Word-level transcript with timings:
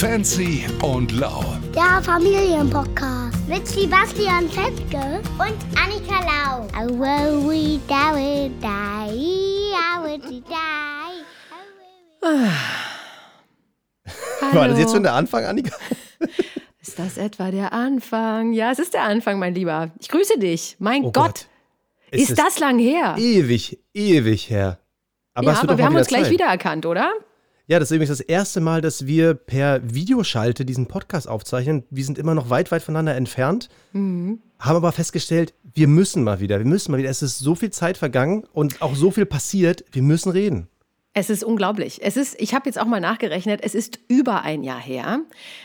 Fancy 0.00 0.64
und 0.80 1.10
lau. 1.10 1.42
Der 1.74 2.00
Familienpodcast 2.02 3.48
mit 3.48 3.66
Sebastian 3.66 4.48
Fenske 4.48 5.20
und 5.38 5.56
Annika 5.76 6.20
Lau. 6.22 6.68
I 6.72 6.86
will 6.88 7.42
we 7.44 7.80
die, 7.88 8.48
die, 8.60 9.72
I 9.74 10.00
will 10.04 10.20
die. 10.20 10.44
War 14.52 14.68
das 14.68 14.78
jetzt 14.78 14.92
schon 14.92 15.02
der 15.02 15.14
Anfang, 15.14 15.44
Annika? 15.44 15.74
Ist 16.80 16.96
das 16.96 17.18
etwa 17.18 17.50
der 17.50 17.72
Anfang? 17.72 18.52
Ja, 18.52 18.70
es 18.70 18.78
ist 18.78 18.94
der 18.94 19.02
Anfang, 19.02 19.40
mein 19.40 19.56
Lieber. 19.56 19.90
Ich 19.98 20.08
grüße 20.08 20.38
dich. 20.38 20.76
Mein 20.78 21.06
Oh 21.06 21.10
Gott. 21.10 21.24
Gott. 21.24 21.46
Ist, 22.12 22.30
Es 22.30 22.36
das 22.36 22.60
lang 22.60 22.78
her? 22.78 23.16
Ewig, 23.18 23.80
ewig 23.92 24.48
her. 24.48 24.78
Aber, 25.34 25.46
ja, 25.46 25.52
hast 25.54 25.64
du 25.64 25.68
aber 25.68 25.76
wir 25.78 25.84
haben 25.84 25.96
uns 25.96 26.06
gleich 26.06 26.22
Zeit. 26.22 26.30
wiedererkannt, 26.30 26.86
oder? 26.86 27.12
Ja, 27.70 27.78
das 27.78 27.90
ist 27.90 27.96
übrigens 27.96 28.16
das 28.16 28.20
erste 28.20 28.62
Mal, 28.62 28.80
dass 28.80 29.06
wir 29.06 29.34
per 29.34 29.82
Videoschalte 29.84 30.64
diesen 30.64 30.86
Podcast 30.86 31.28
aufzeichnen. 31.28 31.84
Wir 31.90 32.02
sind 32.02 32.16
immer 32.16 32.34
noch 32.34 32.48
weit, 32.48 32.72
weit 32.72 32.82
voneinander 32.82 33.14
entfernt. 33.14 33.68
Mhm. 33.92 34.40
Haben 34.58 34.76
aber 34.76 34.90
festgestellt, 34.90 35.52
wir 35.74 35.86
müssen 35.86 36.24
mal 36.24 36.40
wieder. 36.40 36.58
Wir 36.58 36.66
müssen 36.66 36.92
mal 36.92 36.96
wieder. 36.96 37.10
Es 37.10 37.20
ist 37.20 37.38
so 37.38 37.54
viel 37.54 37.68
Zeit 37.68 37.98
vergangen 37.98 38.44
und 38.54 38.80
auch 38.80 38.96
so 38.96 39.10
viel 39.10 39.26
passiert. 39.26 39.84
Wir 39.92 40.00
müssen 40.00 40.32
reden. 40.32 40.68
Es 41.12 41.28
ist 41.28 41.44
unglaublich. 41.44 42.00
Es 42.02 42.16
ist, 42.16 42.40
ich 42.40 42.54
habe 42.54 42.64
jetzt 42.66 42.80
auch 42.80 42.86
mal 42.86 43.00
nachgerechnet, 43.00 43.60
es 43.62 43.74
ist 43.74 43.98
über 44.08 44.42
ein 44.42 44.62
Jahr 44.62 44.80
her. 44.80 45.20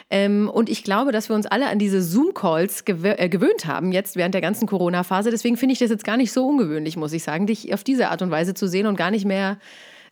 Ähm, 0.09 0.49
und 0.53 0.67
ich 0.67 0.83
glaube, 0.83 1.13
dass 1.13 1.29
wir 1.29 1.37
uns 1.37 1.45
alle 1.45 1.69
an 1.69 1.79
diese 1.79 2.01
Zoom-Calls 2.01 2.83
gew 2.83 3.05
äh, 3.05 3.29
gewöhnt 3.29 3.65
haben, 3.65 3.93
jetzt 3.93 4.17
während 4.17 4.33
der 4.33 4.41
ganzen 4.41 4.67
Corona-Phase. 4.67 5.31
Deswegen 5.31 5.55
finde 5.55 5.73
ich 5.73 5.79
das 5.79 5.89
jetzt 5.89 6.03
gar 6.03 6.17
nicht 6.17 6.33
so 6.33 6.45
ungewöhnlich, 6.45 6.97
muss 6.97 7.13
ich 7.13 7.23
sagen, 7.23 7.47
dich 7.47 7.73
auf 7.73 7.85
diese 7.85 8.09
Art 8.09 8.21
und 8.21 8.29
Weise 8.29 8.53
zu 8.55 8.67
sehen 8.67 8.87
und 8.87 8.97
gar 8.97 9.11
nicht 9.11 9.25
mehr 9.25 9.57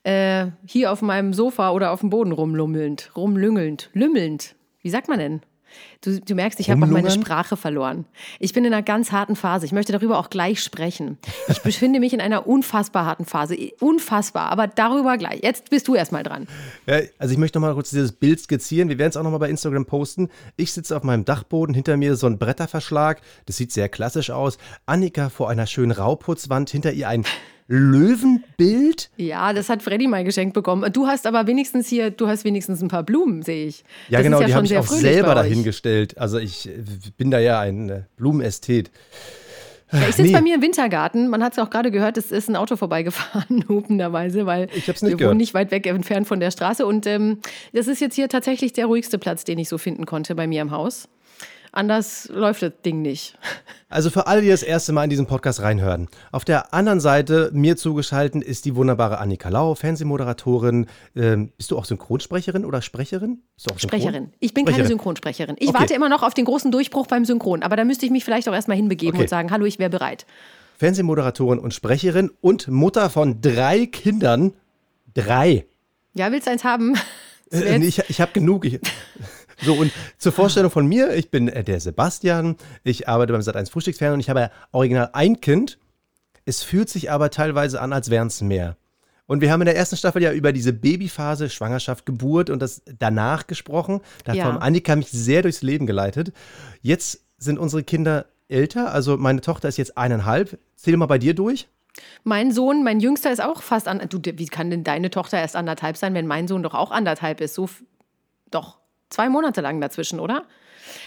äh, 0.04 0.48
hier 0.66 0.91
auf 0.91 1.02
meinem 1.02 1.34
Sofa 1.34 1.72
oder 1.72 1.91
auf 1.91 2.00
dem 2.00 2.09
Boden 2.09 2.32
rumlummelnd, 2.32 3.12
rumlüngelnd, 3.16 3.90
lümmelnd. 3.94 4.55
Wie 4.82 4.90
sagt 4.90 5.08
man 5.08 5.20
denn? 5.20 5.42
Du, 6.02 6.20
du 6.20 6.36
merkst, 6.36 6.59
ich 6.59 6.70
habe 6.70 6.84
auch 6.84 6.90
meine? 6.90 7.12
Sprache 7.12 7.55
verloren. 7.55 8.06
Ich 8.40 8.53
bin 8.53 8.66
in 8.66 8.73
einer 8.73 8.81
ganz 8.81 9.12
harten 9.12 9.36
Phase. 9.36 9.66
Ich 9.66 9.72
möchte 9.72 9.94
darüber 9.94 10.17
auch 10.17 10.30
gleich 10.30 10.62
sprechen. 10.62 11.17
Ich 11.48 11.59
befinde 11.64 12.00
mich 12.00 12.14
in 12.14 12.22
einer 12.22 12.48
unfassbar 12.48 13.06
harten 13.06 13.25
Phase. 13.25 13.56
Unfassbar, 13.80 14.50
aber 14.50 14.67
darüber 14.67 15.17
gleich. 15.17 15.42
Jetzt 15.44 15.70
bist 15.70 15.88
du 15.88 15.95
erstmal 15.95 16.23
dran. 16.23 16.47
Ja, 16.88 17.02
also 17.20 17.31
ich 17.31 17.38
möchte 17.38 17.59
noch 17.59 17.68
mal 17.68 17.73
kurz 17.73 17.92
dieses 17.92 18.12
Bild 18.12 18.40
skizzieren. 18.40 18.90
Wir 18.90 18.97
werden 18.97 19.12
es 19.12 19.18
auch 19.18 19.23
noch 19.23 19.31
mal 19.31 19.38
bei 19.38 19.50
Instagram 19.50 19.86
posten. 19.86 20.30
Ich 20.58 20.73
sitze 20.73 20.97
auf 20.97 21.03
meinem 21.03 21.25
Dachboden, 21.25 21.75
hinter 21.75 21.97
mir 21.97 22.16
so 22.16 22.28
ein 22.28 22.38
Bretterverschlag. 22.40 23.22
Das 23.45 23.58
sieht 23.58 23.72
sehr 23.72 23.90
klassisch 23.90 24.31
aus. 24.31 24.58
Annika 24.86 25.30
vor 25.30 25.50
einer 25.50 25.68
schönen 25.68 25.92
Rauputzwand, 25.92 26.70
hinter 26.70 26.92
ihr 26.92 27.08
ein 27.08 27.25
Löwenbild. 27.67 29.09
Ja, 29.17 29.54
das 29.54 29.70
hat 29.70 29.81
Freddy 29.84 30.08
mal 30.08 30.23
geschenkt 30.23 30.54
bekommen. 30.54 30.92
Du 30.92 31.08
hast 31.08 31.26
aber 31.26 31.48
wenigstens 31.48 31.88
hier, 31.88 32.12
du 32.12 32.28
hast 32.28 32.44
wenigstens 32.44 32.81
ein 32.81 32.88
paar 32.88 33.03
Blumen, 33.03 33.42
sehe 33.44 33.68
ich. 33.68 33.84
Ja, 34.09 34.20
das 34.20 34.23
genau, 34.26 34.38
ist 34.38 34.42
ja 34.42 34.48
die 34.48 34.56
habe 34.56 34.66
ich 34.66 34.78
auch 34.78 34.88
selber 34.88 35.36
dahingestellt. 35.36 36.18
Also 36.18 36.38
ich 36.40 36.68
äh, 36.70 36.84
bin 37.18 37.31
da 37.31 37.40
ja 37.40 37.59
ein 37.59 37.90
äh, 37.90 38.02
Blumenästhet. 38.18 38.92
Ja, 39.92 40.00
ich 40.08 40.16
sitze 40.16 40.22
Nee. 40.23 40.31
bei 40.31 40.42
mir 40.42 40.56
im 40.56 40.62
Wintergarten. 40.62 41.28
Man 41.28 41.44
hat 41.44 41.52
es 41.53 41.59
auch 41.59 41.70
gerade 41.70 41.92
gehört, 41.92 42.18
es 42.18 42.31
ist 42.31 42.50
ein 42.50 42.56
Auto 42.56 42.78
vorbeigefahren, 42.78 43.66
hupenderweise, 43.70 44.46
weil 44.46 44.70
Ich 44.73 44.88
hab's 44.88 45.02
nicht 45.02 45.20
wir 45.20 45.28
wohnen 45.28 45.38
nicht 45.38 45.53
weit 45.53 45.72
weg 45.72 45.86
entfernt 45.86 46.28
von 46.28 46.40
der 46.40 46.52
Straße. 46.52 46.86
Und 46.86 47.06
ähm, 47.08 47.40
das 47.73 47.88
ist 47.88 48.00
jetzt 48.00 48.16
hier 48.16 48.30
tatsächlich 48.30 48.72
der 48.73 48.86
ruhigste 48.86 49.18
Platz, 49.18 49.44
den 49.44 49.59
ich 49.59 49.68
so 49.68 49.78
finden 49.78 50.06
konnte 50.06 50.34
bei 50.36 50.48
mir 50.48 50.62
im 50.62 50.72
Haus. 50.72 51.09
Anders 51.73 52.27
läuft 52.33 52.61
das 52.64 52.73
Ding 52.83 53.02
nicht. 53.02 53.38
Also 53.88 54.09
für 54.09 54.27
alle, 54.27 54.41
die 54.41 54.50
das 54.50 54.61
erste 54.61 54.91
Mal 54.91 55.05
in 55.05 55.09
diesen 55.09 55.25
Podcast 55.25 55.61
reinhören. 55.61 56.09
Auf 56.33 56.44
der 56.44 56.73
anderen 56.73 57.00
Seite, 57.00 57.50
mir 57.53 57.78
zugeschaltet, 57.78 58.44
ist 58.44 58.66
die 58.66 58.75
wunderbare 58.75 59.19
Annika 59.19 59.47
Lau, 59.47 59.75
Fernsehmoderatorin. 59.75 60.88
Ähm, 61.16 61.53
bist 61.55 61.72
du 61.72 61.78
auch 61.78 61.86
Synchronsprecherin 61.86 62.66
oder 62.66 62.81
Sprecherin? 62.81 63.39
Sprecherin. 63.78 64.33
Ich 64.39 64.53
bin 64.53 64.66
keine 64.66 64.75
Sprecherin. 64.75 64.88
Synchronsprecherin. 64.97 65.55
Ich 65.59 65.69
Okay. 65.69 65.80
warte 65.80 65.94
immer 65.94 66.09
noch 66.09 66.23
auf 66.23 66.33
den 66.33 66.44
großen 66.45 66.72
Durchbruch 66.72 67.08
beim 67.08 67.23
Synchron, 67.23 67.63
aber 67.63 67.78
da 67.78 67.85
müsste 67.85 68.06
ich 68.06 68.11
mich 68.11 68.25
vielleicht 68.25 68.50
auch 68.50 68.53
erstmal 68.53 68.75
hinbegeben 68.75 69.16
Okay. 69.16 69.23
und 69.23 69.30
sagen, 69.30 69.50
hallo, 69.52 69.66
ich 69.66 69.80
wäre 69.80 69.89
bereit. 69.89 70.25
Fernsehmoderatorin 70.78 71.59
und 71.59 71.73
Sprecherin 71.73 72.31
und 72.41 72.67
Mutter 72.67 73.09
von 73.09 73.40
drei 73.40 73.85
Kindern. 73.85 74.53
Drei. 75.13 75.66
Ja, 76.16 76.31
willst 76.31 76.47
du 76.47 76.51
eins 76.51 76.63
haben? 76.63 76.96
Äh, 77.51 77.79
nee, 77.79 77.85
ich 77.85 78.00
ich 78.09 78.19
habe 78.22 78.31
genug. 78.31 78.66
Ich, 78.66 78.79
so, 79.61 79.73
und 79.75 79.91
zur 80.17 80.31
Vorstellung 80.31 80.72
von 80.72 80.88
mir, 80.88 81.13
ich 81.16 81.29
bin 81.31 81.47
äh, 81.47 81.63
der 81.63 81.79
Sebastian, 81.79 82.55
ich 82.83 83.07
arbeite 83.07 83.33
beim 83.33 83.41
Sat1 83.41 83.72
Frühstücksfernsehen 83.72 84.16
und 84.16 84.19
ich 84.22 84.29
habe 84.29 84.51
original 84.72 85.09
ein 85.13 85.41
Kind. 85.41 85.77
Es 86.45 86.63
fühlt 86.63 86.89
sich 86.89 87.11
aber 87.11 87.29
teilweise 87.29 87.81
an, 87.81 87.94
als 87.94 88.09
wären 88.09 88.27
es 88.27 88.41
mehr. 88.41 88.77
Und 89.27 89.39
wir 89.39 89.51
haben 89.51 89.61
in 89.61 89.66
der 89.66 89.77
ersten 89.77 89.95
Staffel 89.95 90.22
ja 90.22 90.33
über 90.33 90.51
diese 90.51 90.73
Babyphase, 90.73 91.49
Schwangerschaft, 91.49 92.05
Geburt 92.05 92.49
und 92.49 92.61
das 92.61 92.81
danach 92.99 93.47
gesprochen. 93.47 94.01
Da 94.25 94.31
hat 94.31 94.38
Ja. 94.38 94.57
Annika 94.57 94.95
mich 94.95 95.09
sehr 95.09 95.41
durchs 95.41 95.61
Leben 95.61 95.85
geleitet. 95.85 96.33
Jetzt 96.81 97.22
sind 97.38 97.57
unsere 97.57 97.83
Kinder 97.83 98.25
älter, 98.49 98.91
also 98.93 99.16
meine 99.17 99.39
Tochter 99.39 99.69
ist 99.69 99.78
jetzt 99.78 99.97
eineinhalb. 99.97 100.59
Zähl 100.75 100.97
mal 100.97 101.05
bei 101.05 101.17
dir 101.17 101.33
durch. 101.33 101.69
Mein 102.23 102.51
Sohn, 102.51 102.83
mein 102.83 102.99
Jüngster 102.99 103.31
ist 103.31 103.41
auch 103.41 103.61
fast 103.61 103.88
an. 103.88 104.01
Du, 104.09 104.19
wie 104.22 104.45
kann 104.47 104.69
denn 104.69 104.83
deine 104.83 105.09
Tochter 105.09 105.39
erst 105.39 105.55
anderthalb 105.55 105.95
sein, 105.95 106.13
wenn 106.13 106.28
mein 106.28 106.47
Sohn 106.49 106.63
doch 106.63 106.73
auch 106.73 106.91
anderthalb 106.91 107.39
ist? 107.39 107.53
So, 107.53 107.69
doch, 108.49 108.79
zwei 109.11 109.29
Monate 109.29 109.61
lang 109.61 109.79
dazwischen, 109.79 110.19
oder? 110.19 110.45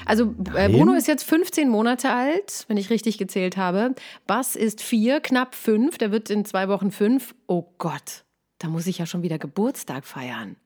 Also 0.07 0.35
äh. 0.55 0.69
Bruno 0.69 0.95
ist 0.95 1.09
jetzt 1.09 1.25
15 1.25 1.69
Monate 1.69 2.11
alt, 2.11 2.65
wenn 2.69 2.77
ich 2.77 2.91
richtig 2.91 3.19
gezählt 3.19 3.57
habe. 3.57 3.95
Bass 4.27 4.57
ist 4.57 4.81
vier, 4.83 5.21
knapp 5.21 5.55
fünf. 5.55 5.99
Der 5.99 6.13
wird 6.13 6.31
in 6.31 6.45
zwei 6.45 6.69
Wochen 6.69 6.91
fünf. 6.91 7.35
Oh 7.47 7.65
Gott, 7.79 8.25
da 8.59 8.69
muss 8.69 8.87
ich 8.87 8.99
ja 8.99 9.07
schon 9.07 9.23
wieder 9.23 9.39
Geburtstag 9.39 10.05
feiern. 10.05 10.57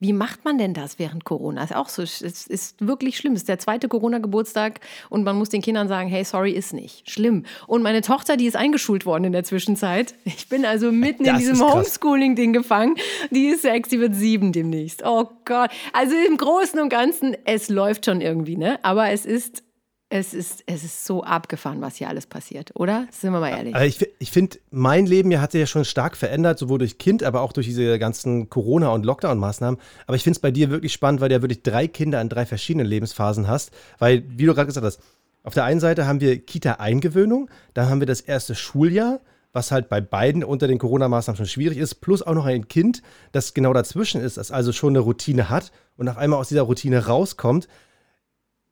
Wie 0.00 0.12
macht 0.12 0.44
man 0.44 0.58
denn 0.58 0.74
das 0.74 1.00
während 1.00 1.24
Corona? 1.24 1.64
Ist 1.64 1.74
auch 1.74 1.88
so, 1.88 2.02
es 2.02 2.20
ist 2.22 2.86
wirklich 2.86 3.16
schlimm. 3.16 3.32
Es 3.32 3.40
ist 3.40 3.48
der 3.48 3.58
zweite 3.58 3.88
Corona-Geburtstag 3.88 4.78
und 5.10 5.24
man 5.24 5.36
muss 5.36 5.48
den 5.48 5.60
Kindern 5.60 5.88
sagen, 5.88 6.08
hey, 6.08 6.22
sorry, 6.22 6.52
ist 6.52 6.72
nicht. 6.72 7.10
Schlimm. 7.10 7.44
Und 7.66 7.82
meine 7.82 8.00
Tochter, 8.00 8.36
die 8.36 8.46
ist 8.46 8.54
eingeschult 8.54 9.06
worden 9.06 9.24
in 9.24 9.32
der 9.32 9.42
Zwischenzeit. 9.42 10.14
Ich 10.24 10.48
bin 10.48 10.64
also 10.64 10.92
mitten 10.92 11.24
in 11.24 11.30
Das 11.32 11.38
diesem 11.38 11.54
ist 11.54 11.60
krass. 11.60 11.74
Homeschooling-Ding 11.74 12.52
gefangen. 12.52 12.94
Die 13.30 13.48
ist 13.48 13.62
sechs, 13.62 13.88
die 13.88 13.98
wird 13.98 14.14
sieben 14.14 14.52
demnächst. 14.52 15.02
Oh 15.04 15.28
Gott. 15.44 15.70
Also 15.92 16.14
im 16.28 16.36
Großen 16.36 16.78
und 16.78 16.90
Ganzen, 16.90 17.36
es 17.44 17.68
läuft 17.68 18.04
schon 18.06 18.20
irgendwie, 18.20 18.56
ne? 18.56 18.78
Aber 18.84 19.10
es 19.10 19.26
ist, 19.26 19.64
es 20.10 20.32
ist, 20.32 20.62
es 20.66 20.84
ist 20.84 21.04
so 21.04 21.22
abgefahren, 21.22 21.82
was 21.82 21.96
hier 21.96 22.08
alles 22.08 22.26
passiert, 22.26 22.70
oder? 22.74 23.06
Sind 23.10 23.32
wir 23.32 23.40
mal 23.40 23.50
ehrlich. 23.50 23.74
Aber 23.74 23.84
ich, 23.84 23.98
ich 24.18 24.30
finde, 24.30 24.58
mein 24.70 25.04
Leben 25.04 25.38
hat 25.38 25.52
sich 25.52 25.60
ja 25.60 25.66
schon 25.66 25.84
stark 25.84 26.16
verändert, 26.16 26.58
sowohl 26.58 26.78
durch 26.78 26.96
Kind, 26.96 27.22
aber 27.22 27.42
auch 27.42 27.52
durch 27.52 27.66
diese 27.66 27.98
ganzen 27.98 28.48
Corona- 28.48 28.88
und 28.92 29.04
Lockdown-Maßnahmen. 29.04 29.78
Aber 30.06 30.16
ich 30.16 30.22
finde 30.22 30.36
es 30.36 30.40
bei 30.40 30.50
dir 30.50 30.70
wirklich 30.70 30.94
spannend, 30.94 31.20
weil 31.20 31.28
du 31.28 31.34
ja 31.34 31.42
wirklich 31.42 31.62
drei 31.62 31.88
Kinder 31.88 32.20
in 32.22 32.30
drei 32.30 32.46
verschiedenen 32.46 32.86
Lebensphasen 32.86 33.48
hast. 33.48 33.70
Weil, 33.98 34.24
wie 34.28 34.46
du 34.46 34.54
gerade 34.54 34.66
gesagt 34.66 34.86
hast, 34.86 35.00
auf 35.42 35.52
der 35.54 35.64
einen 35.64 35.80
Seite 35.80 36.06
haben 36.06 36.20
wir 36.20 36.38
Kita-Eingewöhnung, 36.38 37.50
dann 37.74 37.90
haben 37.90 38.00
wir 38.00 38.06
das 38.06 38.22
erste 38.22 38.54
Schuljahr, 38.54 39.20
was 39.52 39.72
halt 39.72 39.90
bei 39.90 40.00
beiden 40.00 40.42
unter 40.42 40.68
den 40.68 40.78
Corona-Maßnahmen 40.78 41.36
schon 41.36 41.46
schwierig 41.46 41.76
ist, 41.76 41.96
plus 41.96 42.22
auch 42.22 42.34
noch 42.34 42.46
ein 42.46 42.68
Kind, 42.68 43.02
das 43.32 43.52
genau 43.52 43.72
dazwischen 43.74 44.20
ist, 44.22 44.38
das 44.38 44.50
also 44.50 44.72
schon 44.72 44.92
eine 44.92 45.00
Routine 45.00 45.50
hat 45.50 45.70
und 45.96 46.08
auf 46.08 46.16
einmal 46.16 46.38
aus 46.38 46.48
dieser 46.48 46.62
Routine 46.62 47.06
rauskommt. 47.06 47.68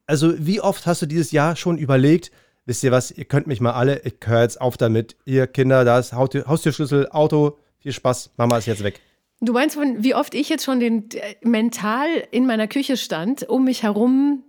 Also, 0.06 0.34
wie 0.38 0.60
oft 0.60 0.86
hast 0.86 1.02
du 1.02 1.06
dieses 1.06 1.32
Jahr 1.32 1.56
schon 1.56 1.78
überlegt, 1.78 2.30
wisst 2.64 2.84
ihr 2.84 2.92
was, 2.92 3.10
ihr 3.10 3.24
könnt 3.24 3.46
mich 3.46 3.60
mal 3.60 3.72
alle, 3.72 4.02
ich 4.04 4.14
höre 4.24 4.42
jetzt 4.42 4.60
auf 4.60 4.76
damit. 4.76 5.16
Ihr 5.24 5.46
Kinder, 5.46 5.84
da 5.84 5.98
ist 5.98 6.12
Haustür, 6.12 6.46
Haustürschlüssel, 6.46 7.08
Auto, 7.10 7.58
viel 7.78 7.92
Spaß, 7.92 8.30
Mama 8.36 8.58
ist 8.58 8.66
jetzt 8.66 8.84
weg. 8.84 9.00
Du 9.40 9.52
meinst, 9.52 9.76
von, 9.76 10.02
wie 10.02 10.14
oft 10.14 10.34
ich 10.34 10.48
jetzt 10.48 10.64
schon 10.64 10.80
den, 10.80 11.10
äh, 11.10 11.34
mental 11.42 12.08
in 12.30 12.46
meiner 12.46 12.68
Küche 12.68 12.96
stand, 12.96 13.48
um 13.48 13.64
mich 13.64 13.82
herum 13.82 14.42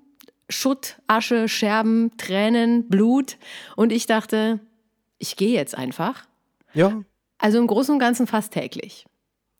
Schutt, 0.50 0.98
Asche, 1.08 1.50
Scherben, 1.50 2.12
Tränen, 2.18 2.88
Blut 2.88 3.38
und 3.76 3.92
ich 3.92 4.06
dachte, 4.06 4.60
ich 5.18 5.36
gehe 5.36 5.54
jetzt 5.54 5.78
einfach. 5.78 6.26
Ja, 6.74 7.02
Also 7.40 7.58
im 7.58 7.68
Großen 7.68 7.94
und 7.94 8.00
Ganzen 8.00 8.28
fast 8.28 8.54
täglich. 8.54 9.06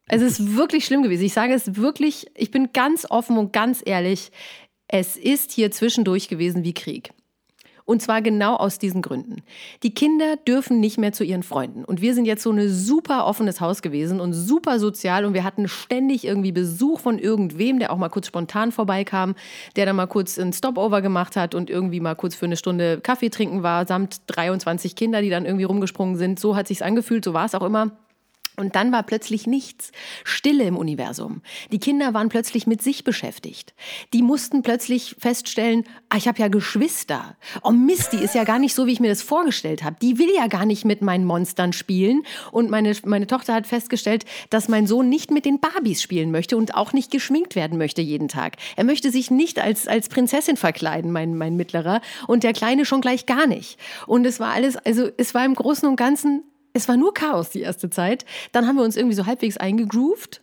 Es 0.08 0.22
ist 0.22 0.56
wirklich 0.56 0.86
schlimm 0.86 1.04
gewesen. 1.04 1.26
Ich 1.26 1.34
sage 1.34 1.54
es 1.54 1.76
wirklich, 1.76 2.28
ich 2.36 2.50
bin 2.50 2.72
ganz 2.72 3.06
offen 3.10 3.38
und 3.38 3.52
ganz 3.52 3.82
ehrlich, 3.86 4.32
es 4.88 5.18
ist 5.18 5.52
hier 5.52 5.72
zwischendurch 5.72 6.28
gewesen 6.28 6.64
wie 6.64 6.74
Krieg. 6.74 7.12
Und 7.88 8.02
zwar 8.02 8.22
genau 8.22 8.58
aus 8.58 8.80
diesen 8.80 9.02
Gründen. 9.02 9.44
Die 9.82 9.94
Kinder 9.94 10.36
dürfen 10.36 10.82
nicht 10.82 10.98
mehr 10.98 11.14
zu 11.14 11.24
ihren 11.24 11.42
Freunden. 11.42 11.86
Und 11.86 12.02
wir 12.02 12.14
sind 12.14 12.26
jetzt 12.26 12.44
so 12.44 12.52
ein 12.52 12.68
super 12.68 13.26
offenes 13.26 13.62
Haus 13.62 13.82
gewesen 13.82 14.20
und 14.20 14.34
super 14.34 14.78
sozial. 14.78 15.24
Und 15.24 15.34
wir 15.34 15.46
hatten 15.46 15.70
ständig 15.70 16.26
irgendwie 16.26 16.52
Besuch 16.52 17.00
von 17.00 17.18
irgendwem, 17.18 17.80
der 17.80 17.94
auch 17.94 17.98
mal 17.98 18.10
kurz 18.10 18.28
spontan 18.28 18.74
vorbeikam, 18.74 19.36
der 19.78 19.86
dann 19.86 19.96
mal 19.96 20.08
kurz 20.08 20.38
ein 20.38 20.52
Stopover 20.52 21.02
gemacht 21.02 21.38
hat 21.38 21.56
und 21.56 21.70
irgendwie 21.70 22.02
mal 22.02 22.16
kurz 22.16 22.36
für 22.36 22.46
eine 22.46 22.58
Stunde 22.58 23.00
Kaffee 23.00 23.30
trinken 23.30 23.64
war, 23.64 23.88
samt 23.88 24.20
23 24.28 24.98
Kinder, 24.98 25.22
die 25.22 25.30
dann 25.30 25.46
irgendwie 25.46 25.64
rumgesprungen 25.64 26.18
sind. 26.18 26.42
So 26.42 26.58
hat 26.58 26.68
sich's 26.68 26.82
angefühlt, 26.82 27.24
so 27.24 27.34
war 27.34 27.46
es 27.46 27.56
auch 27.56 27.64
immer. 27.64 27.92
Und 28.60 28.76
dann 28.76 28.92
war 28.92 29.04
plötzlich 29.04 29.46
nichts. 29.46 29.92
Stille 30.24 30.64
im 30.64 30.78
Universum. 30.78 31.44
Die 31.72 31.78
Kinder 31.78 32.16
waren 32.16 32.30
plötzlich 32.30 32.66
mit 32.66 32.82
sich 32.82 33.04
beschäftigt. 33.04 33.76
Die 34.14 34.24
mussten 34.24 34.64
plötzlich 34.64 35.16
feststellen, 35.20 35.84
ah, 36.10 36.18
ich 36.18 36.28
habe 36.28 36.40
ja 36.40 36.48
Geschwister. 36.48 37.38
Oh 37.62 37.70
Mist, 37.70 38.14
die 38.14 38.18
ist 38.18 38.34
ja 38.34 38.46
gar 38.46 38.58
nicht 38.58 38.74
so, 38.74 38.88
wie 38.88 38.94
ich 38.94 39.00
mir 39.00 39.10
das 39.10 39.22
vorgestellt 39.22 39.84
habe. 39.84 39.98
Die 40.02 40.18
will 40.18 40.34
ja 40.36 40.48
gar 40.48 40.66
nicht 40.66 40.86
mit 40.86 41.04
meinen 41.04 41.24
Monstern 41.24 41.72
spielen. 41.72 42.24
Und 42.52 42.72
meine, 42.72 42.96
meine 43.06 43.28
Tochter 43.28 43.54
hat 43.54 43.68
festgestellt, 43.68 44.26
dass 44.50 44.70
mein 44.70 44.88
Sohn 44.88 45.08
nicht 45.08 45.30
mit 45.30 45.46
den 45.46 45.60
Barbies 45.60 46.02
spielen 46.02 46.32
möchte 46.32 46.58
und 46.58 46.74
auch 46.74 46.94
nicht 46.94 47.12
geschminkt 47.12 47.56
werden 47.56 47.78
möchte 47.78 48.02
jeden 48.02 48.28
Tag. 48.28 48.56
Er 48.76 48.86
möchte 48.86 49.12
sich 49.12 49.30
nicht 49.30 49.60
als, 49.60 49.88
als 49.88 50.10
Prinzessin 50.10 50.58
verkleiden, 50.58 51.12
mein, 51.12 51.38
mein 51.38 51.58
Mittlerer. 51.58 52.02
Und 52.26 52.44
der 52.44 52.54
Kleine 52.54 52.86
schon 52.86 53.02
gleich 53.02 53.28
gar 53.28 53.46
nicht. 53.46 53.78
Und 54.08 54.26
es 54.26 54.40
war 54.40 54.54
alles, 54.54 54.78
also 54.78 55.10
es 55.18 55.36
war 55.36 55.46
im 55.46 55.54
Großen 55.54 55.88
und 55.88 55.96
Ganzen 55.96 56.42
es 56.78 56.88
war 56.88 56.96
nur 56.96 57.14
Chaos 57.14 57.50
die 57.50 57.62
erste 57.62 57.90
Zeit. 57.90 58.26
Dann 58.52 58.68
haben 58.68 58.78
wir 58.78 58.84
uns 58.84 58.96
irgendwie 58.96 59.16
so 59.16 59.26
halbwegs 59.26 59.58
eingegroovt 59.58 60.42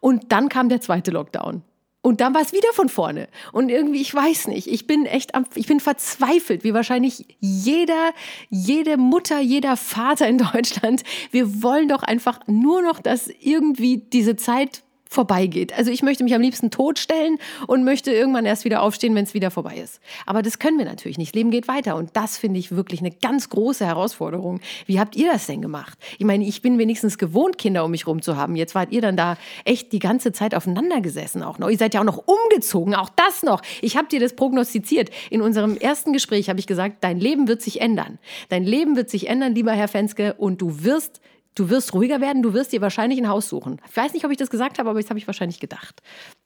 und 0.00 0.32
dann 0.32 0.48
kam 0.48 0.68
der 0.68 0.80
zweite 0.80 1.10
Lockdown. 1.10 1.62
Und 2.02 2.20
dann 2.20 2.34
war 2.34 2.42
es 2.42 2.52
wieder 2.52 2.72
von 2.72 2.88
vorne. 2.88 3.26
Und 3.52 3.68
irgendwie, 3.68 4.00
ich 4.00 4.14
weiß 4.14 4.46
nicht, 4.46 4.68
ich 4.68 4.86
bin 4.86 5.06
echt, 5.06 5.34
am, 5.34 5.44
ich 5.56 5.66
bin 5.66 5.80
verzweifelt, 5.80 6.62
wie 6.62 6.72
wahrscheinlich 6.72 7.26
jeder, 7.40 8.12
jede 8.48 8.96
Mutter, 8.96 9.40
jeder 9.40 9.76
Vater 9.76 10.28
in 10.28 10.38
Deutschland. 10.52 11.02
Wir 11.32 11.64
wollen 11.64 11.88
doch 11.88 12.04
einfach 12.04 12.38
nur 12.46 12.80
noch, 12.80 13.00
dass 13.00 13.26
irgendwie 13.40 13.96
diese 13.96 14.36
Zeit 14.36 14.84
vorbeigeht. 15.16 15.72
Also 15.72 15.90
ich 15.90 16.02
möchte 16.02 16.22
mich 16.24 16.34
am 16.34 16.42
liebsten 16.42 16.70
totstellen 16.70 17.38
und 17.66 17.84
möchte 17.84 18.12
irgendwann 18.12 18.44
erst 18.44 18.66
wieder 18.66 18.82
aufstehen, 18.82 19.14
wenn 19.14 19.24
es 19.24 19.32
wieder 19.32 19.50
vorbei 19.50 19.76
ist. 19.76 19.98
Aber 20.26 20.42
das 20.42 20.58
können 20.58 20.76
wir 20.76 20.84
natürlich 20.84 21.16
nicht. 21.16 21.30
Das 21.30 21.34
Leben 21.34 21.50
geht 21.50 21.68
weiter 21.68 21.96
und 21.96 22.10
das 22.12 22.36
finde 22.36 22.60
ich 22.60 22.70
wirklich 22.70 23.00
eine 23.00 23.10
ganz 23.10 23.48
große 23.48 23.84
Herausforderung. 23.84 24.60
Wie 24.84 25.00
habt 25.00 25.16
ihr 25.16 25.32
das 25.32 25.46
denn 25.46 25.62
gemacht? 25.62 25.98
Ich 26.18 26.26
meine, 26.26 26.44
ich 26.44 26.60
bin 26.60 26.78
wenigstens 26.78 27.16
gewohnt, 27.16 27.56
Kinder 27.56 27.84
um 27.84 27.90
mich 27.90 28.06
rum 28.06 28.20
zu 28.20 28.36
haben. 28.36 28.56
Jetzt 28.56 28.74
wart 28.74 28.92
ihr 28.92 29.00
dann 29.00 29.16
da 29.16 29.38
echt 29.64 29.90
die 29.92 30.00
ganze 30.00 30.32
Zeit 30.32 30.54
aufeinander 30.54 31.00
gesessen 31.00 31.42
auch 31.42 31.58
noch. 31.58 31.70
Ihr 31.70 31.78
seid 31.78 31.94
ja 31.94 32.00
auch 32.00 32.04
noch 32.04 32.22
umgezogen, 32.26 32.94
auch 32.94 33.08
das 33.08 33.42
noch. 33.42 33.62
Ich 33.80 33.96
habe 33.96 34.08
dir 34.08 34.20
das 34.20 34.36
prognostiziert. 34.36 35.08
In 35.30 35.40
unserem 35.40 35.78
ersten 35.78 36.12
Gespräch 36.12 36.50
habe 36.50 36.60
ich 36.60 36.66
gesagt, 36.66 36.98
dein 37.00 37.18
Leben 37.18 37.48
wird 37.48 37.62
sich 37.62 37.80
ändern. 37.80 38.18
Dein 38.50 38.64
Leben 38.64 38.96
wird 38.96 39.08
sich 39.08 39.28
ändern, 39.28 39.54
lieber 39.54 39.72
Herr 39.72 39.88
Fenske, 39.88 40.34
und 40.34 40.60
du 40.60 40.84
wirst 40.84 41.22
Du 41.56 41.70
wirst 41.70 41.94
ruhiger 41.94 42.20
werden, 42.20 42.42
du 42.42 42.52
wirst 42.52 42.72
dir 42.72 42.82
wahrscheinlich 42.82 43.18
ein 43.18 43.28
Haus 43.28 43.48
suchen. 43.48 43.80
Ich 43.88 43.96
weiß 43.96 44.12
nicht, 44.12 44.26
ob 44.26 44.30
ich 44.30 44.36
das 44.36 44.50
gesagt 44.50 44.78
habe, 44.78 44.90
aber 44.90 45.00
das 45.00 45.08
habe 45.08 45.18
ich 45.18 45.26
wahrscheinlich 45.26 45.58
gedacht. 45.58 46.02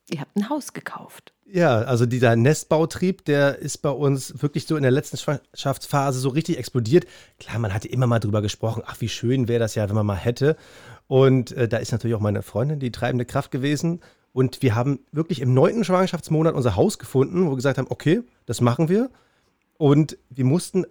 Ihr 0.09 0.21
habt 0.21 0.37
ein 0.37 0.49
Haus 0.49 0.73
gekauft. 0.73 1.33
Ja, 1.47 1.79
also 1.79 2.07
dieser 2.07 2.37
Nestbautrieb, 2.37 3.25
der 3.25 3.59
ist 3.59 3.79
bei 3.79 3.91
uns 3.91 4.41
wirklich 4.41 4.67
so 4.67 4.77
in 4.77 4.85
der 4.85 4.93
letzten 4.93 5.17
Schwangerschaftsphase 5.17 6.21
so 6.21 6.29
richtig 6.29 6.59
explodiert. 6.59 7.07
Klar, 7.41 7.59
man 7.59 7.75
hatte 7.75 7.89
immer 7.89 8.07
mal 8.07 8.21
drüber 8.21 8.41
gesprochen, 8.41 8.85
ach, 8.87 9.01
wie 9.01 9.09
schön 9.09 9.49
wäre 9.49 9.59
das 9.59 9.75
ja, 9.75 9.89
wenn 9.89 9.97
man 9.97 10.07
mal 10.07 10.15
hätte. 10.15 10.57
Und 11.09 11.51
äh, 11.53 11.67
da 11.67 11.79
ist 11.79 11.91
natürlich 11.91 12.15
auch 12.15 12.21
meine 12.21 12.43
Freundin 12.43 12.79
die 12.79 12.93
treibende 12.93 13.25
Kraft 13.25 13.51
gewesen. 13.51 14.01
Und 14.33 14.63
wir 14.63 14.77
haben 14.77 15.01
wirklich 15.11 15.41
im 15.41 15.55
neunten 15.55 15.83
Schwangerschaftsmonat 15.83 16.55
unser 16.55 16.77
Haus 16.77 17.01
gefunden, 17.01 17.47
wo 17.47 17.51
wir 17.51 17.57
gesagt 17.57 17.79
haben, 17.79 17.89
okay, 17.91 18.23
das 18.47 18.61
machen 18.61 18.89
wir. 18.89 19.11
Und 19.77 20.19
wir 20.29 20.45
mussten 20.45 20.87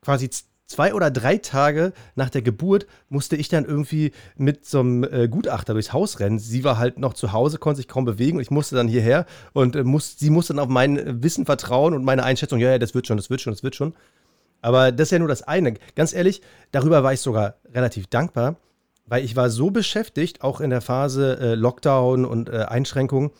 quasi 0.00 0.30
zwei 0.66 0.94
oder 0.94 1.10
drei 1.10 1.38
Tage 1.38 1.92
nach 2.14 2.30
der 2.30 2.42
Geburt 2.42 2.86
musste 3.08 3.36
ich 3.36 3.48
dann 3.48 3.64
irgendwie 3.64 4.12
mit 4.36 4.66
so 4.66 4.80
einem 4.80 5.04
äh, 5.04 5.28
Gutachter 5.28 5.72
durchs 5.72 5.92
Haus 5.92 6.20
rennen. 6.20 6.38
Sie 6.38 6.64
war 6.64 6.78
halt 6.78 6.98
noch 6.98 7.14
zu 7.14 7.32
Hause, 7.32 7.58
konnte 7.58 7.78
sich 7.78 7.88
kaum 7.88 8.04
bewegen 8.04 8.36
und 8.38 8.42
ich 8.42 8.50
musste 8.50 8.76
dann 8.76 8.88
hierher 8.88 9.26
und 9.52 9.76
äh, 9.76 9.84
muss, 9.84 10.18
sie 10.18 10.30
musste 10.30 10.54
dann 10.54 10.64
auf 10.64 10.68
mein 10.68 11.22
Wissen 11.22 11.46
vertrauen 11.46 11.94
und 11.94 12.04
meine 12.04 12.24
Einschätzung, 12.24 12.58
ja, 12.58 12.70
ja, 12.70 12.78
das 12.78 12.94
wird 12.94 13.06
schon, 13.06 13.16
das 13.16 13.30
wird 13.30 13.40
schon, 13.40 13.52
das 13.52 13.62
wird 13.62 13.76
schon. 13.76 13.94
Aber 14.60 14.90
das 14.90 15.08
ist 15.08 15.12
ja 15.12 15.18
nur 15.18 15.28
das 15.28 15.42
eine. 15.42 15.74
Ganz 15.94 16.12
ehrlich, 16.12 16.42
darüber 16.72 17.04
war 17.04 17.12
ich 17.12 17.20
sogar 17.20 17.54
relativ 17.72 18.08
dankbar, 18.08 18.56
weil 19.06 19.24
ich 19.24 19.36
war 19.36 19.50
so 19.50 19.70
beschäftigt, 19.70 20.42
auch 20.42 20.60
in 20.60 20.70
der 20.70 20.80
Phase 20.80 21.38
äh, 21.38 21.54
Lockdown 21.54 22.24
und 22.24 22.48
äh, 22.48 22.64
Einschränkungen, 22.68 23.30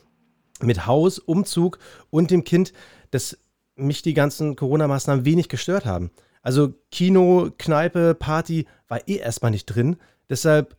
mit 0.63 0.87
Haus, 0.87 1.19
Umzug 1.19 1.79
und 2.11 2.31
dem 2.31 2.45
Kind, 2.45 2.73
dass 3.11 3.39
mich 3.75 4.03
die 4.03 4.15
ganzen 4.15 4.57
Corona-Maßnahmen 4.57 5.25
wenig 5.25 5.49
gestört 5.49 5.85
haben. 5.85 6.11
Also 6.47 6.75
Kino, 6.93 7.51
Kneipe, 7.59 8.15
Party 8.15 8.69
war 8.87 9.09
eh 9.09 9.17
erstmal 9.17 9.51
nicht 9.51 9.67
drin. 9.67 9.97
Deshalb 10.31 10.77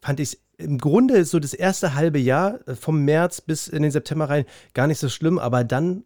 fand 0.00 0.18
ich 0.18 0.32
es 0.32 0.40
im 0.56 0.78
Grunde 0.78 1.26
so 1.26 1.38
das 1.38 1.52
erste 1.52 1.94
halbe 1.94 2.18
Jahr 2.18 2.66
äh, 2.66 2.74
vom 2.74 3.04
März 3.04 3.42
bis 3.42 3.68
in 3.68 3.82
den 3.82 3.92
September 3.92 4.30
rein 4.30 4.46
gar 4.72 4.86
nicht 4.86 4.98
so 4.98 5.10
schlimm, 5.10 5.38
aber 5.38 5.62
dann 5.62 6.04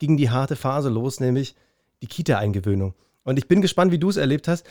ging 0.00 0.16
die 0.16 0.30
harte 0.30 0.56
Phase 0.56 0.88
los, 0.88 1.20
nämlich 1.20 1.54
die 2.02 2.08
Kita-Eingewöhnung. 2.08 2.94
Und 3.22 3.38
ich 3.38 3.46
bin 3.46 3.62
gespannt, 3.62 3.92
wie 3.92 4.00
du 4.00 4.08
es 4.08 4.16
erlebt 4.16 4.48
hast. 4.48 4.66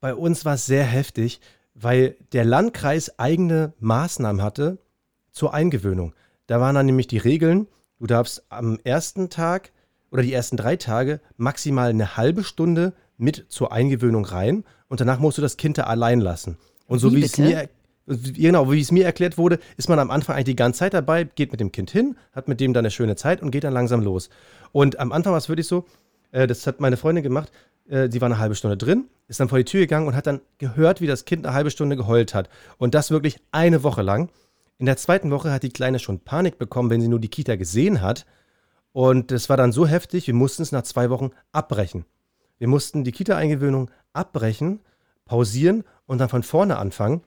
Bei 0.00 0.14
uns 0.14 0.46
war 0.46 0.54
es 0.54 0.64
sehr 0.64 0.84
heftig, 0.84 1.42
weil 1.74 2.16
der 2.32 2.46
Landkreis 2.46 3.18
eigene 3.18 3.74
Maßnahmen 3.80 4.40
hatte 4.40 4.78
zur 5.30 5.52
Eingewöhnung. 5.52 6.14
Da 6.46 6.58
waren 6.58 6.74
dann 6.74 6.86
nämlich 6.86 7.06
die 7.06 7.18
Regeln, 7.18 7.66
du 7.98 8.06
darfst 8.06 8.46
am 8.48 8.78
ersten 8.82 9.28
Tag 9.28 9.72
oder 10.10 10.22
die 10.22 10.32
ersten 10.32 10.56
drei 10.56 10.76
Tage 10.76 11.20
maximal 11.36 11.90
eine 11.90 12.16
halbe 12.16 12.42
Stunde 12.42 12.94
mit 13.18 13.46
zur 13.48 13.72
Eingewöhnung 13.72 14.24
rein 14.24 14.64
und 14.88 15.00
danach 15.00 15.18
musst 15.18 15.38
du 15.38 15.42
das 15.42 15.56
Kind 15.56 15.78
da 15.78 15.84
allein 15.84 16.20
lassen. 16.20 16.56
Und 16.86 16.98
so 16.98 17.12
wie, 17.12 17.16
wie 17.16 17.24
es 17.24 17.38
mir 17.38 17.68
genau, 18.06 18.70
wie 18.70 18.80
es 18.80 18.92
mir 18.92 19.04
erklärt 19.04 19.36
wurde, 19.36 19.58
ist 19.76 19.88
man 19.88 19.98
am 19.98 20.10
Anfang 20.10 20.36
eigentlich 20.36 20.46
die 20.46 20.56
ganze 20.56 20.80
Zeit 20.80 20.94
dabei, 20.94 21.24
geht 21.24 21.50
mit 21.50 21.60
dem 21.60 21.72
Kind 21.72 21.90
hin, 21.90 22.16
hat 22.32 22.48
mit 22.48 22.60
dem 22.60 22.72
dann 22.72 22.84
eine 22.84 22.90
schöne 22.90 23.16
Zeit 23.16 23.42
und 23.42 23.50
geht 23.50 23.64
dann 23.64 23.72
langsam 23.72 24.00
los. 24.00 24.30
Und 24.72 24.98
am 24.98 25.12
Anfang 25.12 25.32
war 25.32 25.38
es 25.38 25.48
wirklich 25.48 25.66
so, 25.66 25.84
äh, 26.30 26.46
das 26.46 26.66
hat 26.66 26.80
meine 26.80 26.96
Freundin 26.96 27.24
gemacht, 27.24 27.50
äh, 27.88 28.08
sie 28.10 28.20
war 28.20 28.26
eine 28.26 28.38
halbe 28.38 28.54
Stunde 28.54 28.76
drin, 28.76 29.06
ist 29.28 29.40
dann 29.40 29.48
vor 29.48 29.58
die 29.58 29.64
Tür 29.64 29.80
gegangen 29.80 30.06
und 30.06 30.14
hat 30.14 30.26
dann 30.26 30.40
gehört, 30.58 31.00
wie 31.00 31.06
das 31.06 31.24
Kind 31.24 31.46
eine 31.46 31.54
halbe 31.54 31.70
Stunde 31.70 31.96
geheult 31.96 32.34
hat. 32.34 32.48
Und 32.78 32.94
das 32.94 33.10
wirklich 33.10 33.38
eine 33.52 33.82
Woche 33.82 34.02
lang. 34.02 34.30
In 34.78 34.86
der 34.86 34.96
zweiten 34.96 35.30
Woche 35.30 35.50
hat 35.50 35.62
die 35.62 35.70
Kleine 35.70 35.98
schon 35.98 36.20
Panik 36.20 36.58
bekommen, 36.58 36.90
wenn 36.90 37.00
sie 37.00 37.08
nur 37.08 37.20
die 37.20 37.28
Kita 37.28 37.56
gesehen 37.56 38.02
hat. 38.02 38.26
Und 38.92 39.30
das 39.30 39.48
war 39.48 39.56
dann 39.56 39.72
so 39.72 39.86
heftig, 39.86 40.26
wir 40.26 40.34
mussten 40.34 40.62
es 40.62 40.72
nach 40.72 40.82
zwei 40.82 41.10
Wochen 41.10 41.30
abbrechen. 41.52 42.04
Wir 42.58 42.68
mussten 42.68 43.04
die 43.04 43.12
Kita-Eingewöhnung 43.12 43.90
abbrechen, 44.12 44.80
pausieren 45.24 45.84
und 46.06 46.18
dann 46.18 46.28
von 46.28 46.42
vorne 46.42 46.78
anfangen. 46.78 47.22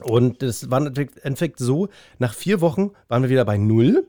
Und 0.00 0.42
das 0.42 0.70
war 0.70 0.84
im 0.84 1.08
Endeffekt 1.22 1.58
so, 1.58 1.88
nach 2.18 2.34
vier 2.34 2.60
Wochen 2.60 2.92
waren 3.08 3.22
wir 3.22 3.30
wieder 3.30 3.44
bei 3.44 3.58
Null. 3.58 4.08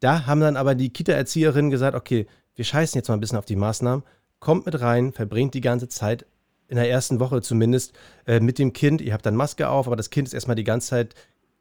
Da 0.00 0.26
haben 0.26 0.40
dann 0.40 0.56
aber 0.56 0.74
die 0.74 0.90
Kita-Erzieherinnen 0.92 1.70
gesagt, 1.70 1.96
okay, 1.96 2.26
wir 2.54 2.64
scheißen 2.64 2.98
jetzt 2.98 3.08
mal 3.08 3.14
ein 3.14 3.20
bisschen 3.20 3.38
auf 3.38 3.44
die 3.44 3.56
Maßnahmen, 3.56 4.04
kommt 4.40 4.66
mit 4.66 4.80
rein, 4.80 5.12
verbringt 5.12 5.54
die 5.54 5.60
ganze 5.60 5.88
Zeit, 5.88 6.26
in 6.68 6.76
der 6.76 6.90
ersten 6.90 7.20
Woche 7.20 7.42
zumindest, 7.42 7.92
äh, 8.26 8.40
mit 8.40 8.58
dem 8.58 8.72
Kind. 8.72 9.00
Ihr 9.00 9.12
habt 9.12 9.24
dann 9.24 9.36
Maske 9.36 9.68
auf, 9.68 9.86
aber 9.86 9.96
das 9.96 10.10
Kind 10.10 10.26
ist 10.26 10.34
erstmal 10.34 10.56
die 10.56 10.64
ganze 10.64 10.88
Zeit 10.88 11.14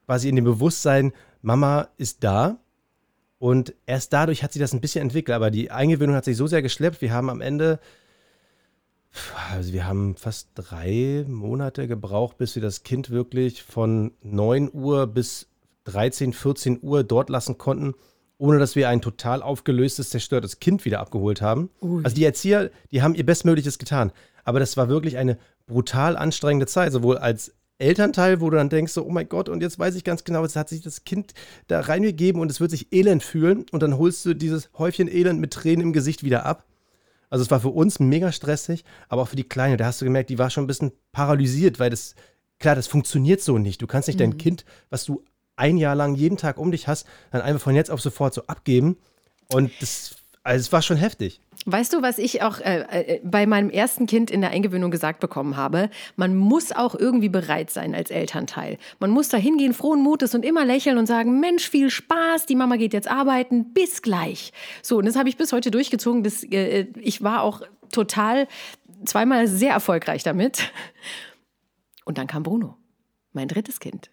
quasi 0.06 0.30
in 0.30 0.36
dem 0.36 0.46
Bewusstsein, 0.46 1.14
Mama 1.42 1.90
ist 1.98 2.24
da. 2.24 2.58
Und 3.38 3.74
erst 3.86 4.14
dadurch 4.14 4.44
hat 4.44 4.54
sich 4.54 4.60
das 4.60 4.74
ein 4.74 4.82
bisschen 4.82 5.02
entwickelt. 5.02 5.36
Aber 5.36 5.52
die 5.52 5.70
Eingewöhnung 5.70 6.16
hat 6.16 6.26
sich 6.26 6.38
so 6.38 6.48
sehr 6.48 6.62
geschleppt. 6.62 7.02
Wir 7.02 7.14
haben 7.14 7.30
am 7.30 7.42
Ende 7.42 7.80
also 9.50 9.74
wir 9.74 9.88
haben 9.88 10.16
fast 10.16 10.50
drei 10.56 11.26
Monate 11.28 11.88
gebraucht, 11.88 12.38
bis 12.38 12.56
wir 12.56 12.62
das 12.62 12.84
Kind 12.84 13.10
wirklich 13.10 13.64
von 13.64 14.12
9 14.22 14.70
Uhr 14.74 15.08
bis 15.08 15.48
13, 15.86 16.34
14 16.34 16.80
Uhr 16.82 17.04
dort 17.04 17.30
lassen 17.30 17.58
konnten, 17.58 17.94
ohne 18.38 18.60
dass 18.60 18.76
wir 18.76 18.90
ein 18.90 19.02
total 19.02 19.42
aufgelöstes, 19.42 20.10
zerstörtes 20.10 20.60
Kind 20.60 20.84
wieder 20.86 21.00
abgeholt 21.00 21.42
haben. 21.42 21.70
Ui. 21.82 22.04
Also 22.04 22.16
die 22.16 22.26
Erzieher, 22.26 22.72
die 22.92 23.02
haben 23.02 23.16
ihr 23.16 23.26
Bestmögliches 23.26 23.78
getan. 23.78 24.12
Aber 24.44 24.60
das 24.60 24.78
war 24.78 24.90
wirklich 24.90 25.18
eine 25.18 25.38
brutal 25.66 26.18
anstrengende 26.18 26.68
Zeit, 26.68 26.92
sowohl 26.92 27.18
als 27.18 27.54
Elternteil, 27.78 28.42
wo 28.42 28.50
du 28.50 28.58
dann 28.58 28.70
denkst, 28.70 28.94
so, 28.94 29.06
oh 29.06 29.10
mein 29.10 29.28
Gott, 29.28 29.50
und 29.50 29.62
jetzt 29.62 29.80
weiß 29.80 29.96
ich 29.96 30.04
ganz 30.04 30.24
genau, 30.24 30.44
jetzt 30.44 30.56
hat 30.56 30.70
sich 30.70 30.82
das 30.82 31.04
Kind 31.04 31.34
da 31.68 31.82
reingegeben 31.82 32.42
und 32.42 32.50
es 32.50 32.62
wird 32.62 32.72
sich 32.72 32.94
elend 32.94 33.24
fühlen 33.24 33.66
und 33.72 33.84
dann 33.84 33.98
holst 33.98 34.26
du 34.26 34.34
dieses 34.34 34.70
Häufchen 34.78 35.10
Elend 35.10 35.42
mit 35.42 35.52
Tränen 35.52 35.82
im 35.82 35.94
Gesicht 35.94 36.24
wieder 36.24 36.46
ab 36.46 36.66
also 37.30 37.44
es 37.44 37.52
war 37.52 37.60
für 37.60 37.70
uns 37.70 38.00
mega 38.00 38.32
stressig, 38.32 38.84
aber 39.10 39.24
auch 39.24 39.28
für 39.28 39.36
die 39.36 39.48
Kleine, 39.48 39.78
da 39.78 39.86
hast 39.86 40.02
du 40.02 40.06
gemerkt, 40.06 40.30
die 40.30 40.40
war 40.40 40.50
schon 40.50 40.64
ein 40.64 40.68
bisschen 40.68 40.92
paralysiert, 41.12 41.80
weil 41.80 41.90
das, 41.90 42.16
klar, 42.60 42.76
das 42.76 42.88
funktioniert 42.88 43.42
so 43.42 43.58
nicht. 43.58 43.82
Du 43.82 43.88
kannst 43.88 44.08
nicht 44.08 44.18
mhm. 44.18 44.24
dein 44.24 44.38
Kind, 44.38 44.66
was 44.90 45.06
du 45.06 45.24
ein 45.56 45.78
Jahr 45.78 45.96
lang 45.96 46.16
jeden 46.16 46.38
Tag 46.38 46.58
um 46.58 46.72
dich 46.72 46.88
hast, 46.88 47.08
dann 47.32 47.42
einfach 47.42 47.62
von 47.62 47.76
jetzt 47.76 47.92
auf 47.92 48.02
sofort 48.02 48.34
so 48.34 48.46
abgeben. 48.48 48.98
Und 49.48 49.72
das, 49.80 50.16
also 50.46 50.62
es 50.62 50.72
war 50.72 50.84
schon 50.84 50.98
heftig. 50.98 51.42
Weißt 51.66 51.92
du, 51.92 52.04
was 52.04 52.20
ich 52.20 52.44
auch 52.44 52.60
äh, 52.60 52.82
äh, 52.82 53.22
bei 53.24 53.48
meinem 53.48 53.72
ersten 53.72 54.06
Kind 54.06 54.30
in 54.30 54.42
der 54.42 54.52
Eingewöhnung 54.52 54.92
gesagt 54.92 55.20
bekommen 55.20 55.58
habe? 55.58 55.90
Man 56.16 56.36
muss 56.36 56.72
auch 56.72 56.94
irgendwie 56.94 57.30
bereit 57.30 57.72
sein 57.72 57.96
als 57.96 58.12
Elternteil. 58.12 58.78
Man 59.00 59.10
muss 59.10 59.30
da 59.30 59.38
hingehen, 59.38 59.74
frohen 59.74 60.02
Mutes 60.02 60.36
und 60.36 60.46
immer 60.46 60.64
lächeln 60.64 61.00
und 61.00 61.08
sagen, 61.08 61.40
Mensch, 61.40 61.68
viel 61.68 61.90
Spaß, 61.90 62.46
die 62.46 62.56
Mama 62.56 62.76
geht 62.76 62.94
jetzt 62.94 63.10
arbeiten, 63.10 63.74
bis 63.74 64.04
gleich. 64.04 64.54
So, 64.84 65.00
und 65.00 65.06
das 65.06 65.16
habe 65.16 65.30
ich 65.30 65.38
bis 65.38 65.52
heute 65.52 65.72
durchgezogen. 65.72 66.22
Das, 66.22 66.44
äh, 66.44 66.86
ich 67.02 67.24
war 67.24 67.42
auch 67.42 67.64
total 67.92 68.48
zweimal 69.04 69.48
sehr 69.48 69.72
erfolgreich 69.72 70.22
damit. 70.22 70.72
Und 72.06 72.20
dann 72.20 72.28
kam 72.28 72.44
Bruno, 72.44 72.78
mein 73.34 73.48
drittes 73.48 73.80
Kind. 73.80 74.12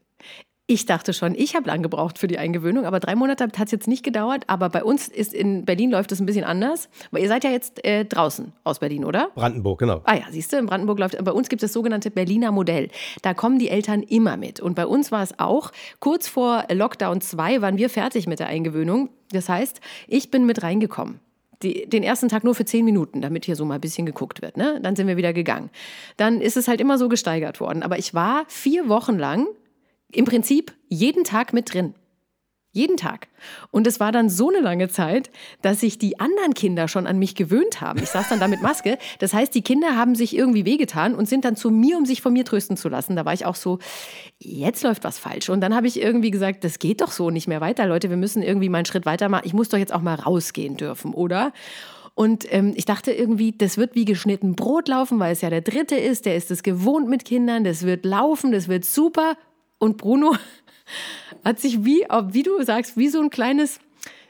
Ich 0.69 0.87
dachte 0.87 1.13
schon, 1.13 1.35
ich 1.35 1.57
habe 1.57 1.67
lang 1.67 1.83
gebraucht 1.83 2.19
für 2.19 2.29
die 2.29 2.39
Eingewöhnung, 2.39 2.87
aber 2.87 3.01
drei 3.01 3.17
Monate 3.17 3.45
hat 3.45 3.67
es 3.67 3.73
jetzt 3.73 3.89
nicht 3.89 4.05
gedauert. 4.05 4.45
Aber 4.47 4.69
bei 4.69 4.85
uns 4.85 5.09
ist 5.09 5.35
in 5.35 5.65
Berlin 5.65 5.91
läuft 5.91 6.13
es 6.13 6.21
ein 6.21 6.27
bisschen 6.27 6.45
anders, 6.45 6.89
weil 7.11 7.23
ihr 7.23 7.29
seid 7.29 7.43
ja 7.43 7.51
jetzt 7.51 7.85
äh, 7.85 8.05
draußen 8.05 8.53
aus 8.63 8.79
Berlin, 8.79 9.05
oder? 9.05 9.31
Brandenburg, 9.35 9.81
genau. 9.81 10.03
Ah 10.05 10.15
ja, 10.15 10.23
siehst 10.31 10.53
du, 10.53 10.59
in 10.59 10.67
Brandenburg 10.67 11.01
läuft, 11.01 11.23
bei 11.23 11.33
uns 11.33 11.49
gibt 11.49 11.63
es 11.63 11.71
das 11.71 11.73
sogenannte 11.73 12.13
Berliner 12.13 12.53
Modell. 12.53 12.91
Da 13.23 13.35
kommen 13.35 13.59
die 13.59 13.71
Eltern 13.71 14.03
immer 14.03 14.37
mit. 14.37 14.61
Und 14.61 14.75
bei 14.75 14.87
uns 14.87 15.11
war 15.11 15.23
es 15.23 15.39
auch, 15.41 15.73
kurz 15.99 16.29
vor 16.29 16.65
Lockdown 16.73 17.21
2 17.21 17.61
waren 17.61 17.77
wir 17.77 17.91
fertig 17.91 18.29
mit 18.29 18.39
der 18.39 18.47
Eingewöhnung. 18.47 19.11
Das 19.33 19.49
heißt, 19.49 19.81
ich 20.07 20.31
bin 20.31 20.47
mit 20.47 20.63
reingekommen. 20.63 21.19
Die, 21.65 21.89
den 21.89 22.03
ersten 22.03 22.29
Tag 22.29 22.45
nur 22.45 22.55
für 22.55 22.65
zehn 22.65 22.85
Minuten, 22.85 23.21
damit 23.21 23.45
hier 23.45 23.57
so 23.57 23.65
mal 23.65 23.75
ein 23.75 23.81
bisschen 23.81 24.07
geguckt 24.07 24.43
wird. 24.43 24.57
Ne? 24.57 24.81
Dann 24.83 24.97
sind 24.97 25.07
wir 25.07 25.17
wieder 25.17 25.33
gegangen. 25.33 25.71
Dann 26.17 26.41
ist 26.41 26.57
es 26.57 26.67
halt 26.67 26.81
immer 26.81 26.99
so 26.99 27.09
gesteigert 27.09 27.61
worden. 27.61 27.83
Aber 27.83 27.99
ich 27.99 28.15
war 28.15 28.45
vier 28.49 28.89
Wochen 28.89 29.19
lang 29.19 29.47
im 30.13 30.25
Prinzip 30.25 30.73
jeden 30.89 31.25
Tag 31.25 31.53
mit 31.53 31.73
drin. 31.73 31.95
Jeden 32.75 32.97
Tag. 32.97 33.29
Und 33.71 33.87
es 33.87 34.01
war 34.01 34.13
dann 34.13 34.31
so 34.31 34.49
eine 34.49 34.61
lange 34.61 34.89
Zeit, 34.89 35.31
dass 35.61 35.81
sich 35.81 35.99
die 35.99 36.19
anderen 36.21 36.55
Kinder 36.55 36.89
schon 36.89 37.07
an 37.07 37.19
mich 37.19 37.35
gewöhnt 37.35 37.83
haben. 37.83 37.99
Ich 38.03 38.09
saß 38.09 38.31
dann 38.31 38.41
da 38.41 38.49
mit 38.49 38.63
Maske. 38.63 38.97
Das 39.19 39.35
heißt, 39.35 39.55
die 39.55 39.61
Kinder 39.61 39.95
haben 39.95 40.15
sich 40.15 40.35
irgendwie 40.35 40.65
wehgetan 40.65 41.15
und 41.15 41.29
sind 41.29 41.45
dann 41.45 41.55
zu 41.55 41.71
mir, 41.71 41.99
um 41.99 42.07
sich 42.07 42.23
von 42.23 42.33
mir 42.33 42.47
trösten 42.47 42.79
zu 42.79 42.89
lassen. 42.89 43.15
Da 43.15 43.27
war 43.27 43.35
ich 43.35 43.45
auch 43.45 43.57
so, 43.57 43.79
jetzt 44.39 44.83
läuft 44.83 45.05
was 45.05 45.19
falsch. 45.19 45.51
Und 45.51 45.61
dann 45.61 45.75
habe 45.75 45.87
ich 45.87 46.01
irgendwie 46.01 46.31
gesagt, 46.31 46.65
das 46.65 46.79
geht 46.79 47.03
doch 47.03 47.11
so 47.11 47.29
nicht 47.29 47.47
mehr 47.47 47.61
weiter, 47.61 47.87
Leute. 47.87 48.09
Wir 48.09 48.17
müssen 48.17 48.43
irgendwie 48.43 48.71
mal 48.71 48.79
einen 48.79 48.87
Schritt 48.87 49.05
weiter 49.05 49.29
machen. 49.29 49.45
Ich 49.45 49.53
muss 49.53 49.69
doch 49.69 49.79
jetzt 49.79 49.93
auch 49.93 50.01
mal 50.01 50.15
rausgehen 50.15 50.79
dürfen, 50.79 51.13
oder? 51.13 51.53
Und 52.15 52.51
ähm, 52.53 52.73
ich 52.75 52.87
dachte 52.87 53.13
irgendwie, 53.13 53.53
das 53.53 53.77
wird 53.77 53.95
wie 53.95 54.07
geschnitten 54.07 54.55
Brot 54.55 54.89
laufen, 54.89 55.19
weil 55.19 55.33
es 55.33 55.43
ja 55.43 55.51
der 55.51 55.61
dritte 55.61 55.97
ist. 55.97 56.25
Der 56.25 56.37
ist 56.37 56.51
es 56.51 56.63
gewohnt 56.63 57.07
mit 57.07 57.27
Kindern. 57.27 57.65
Das 57.65 57.83
wird 57.83 58.07
laufen, 58.07 58.51
das 58.51 58.69
wird 58.69 58.87
super. 58.87 59.37
Und 59.83 59.97
Bruno 59.97 60.37
hat 61.45 61.59
sich 61.59 61.85
wie, 61.85 62.07
wie 62.29 62.45
du 62.45 62.63
sagst, 62.63 62.97
wie 62.97 63.09
so 63.09 63.21
ein 63.21 63.31
kleines, 63.31 63.81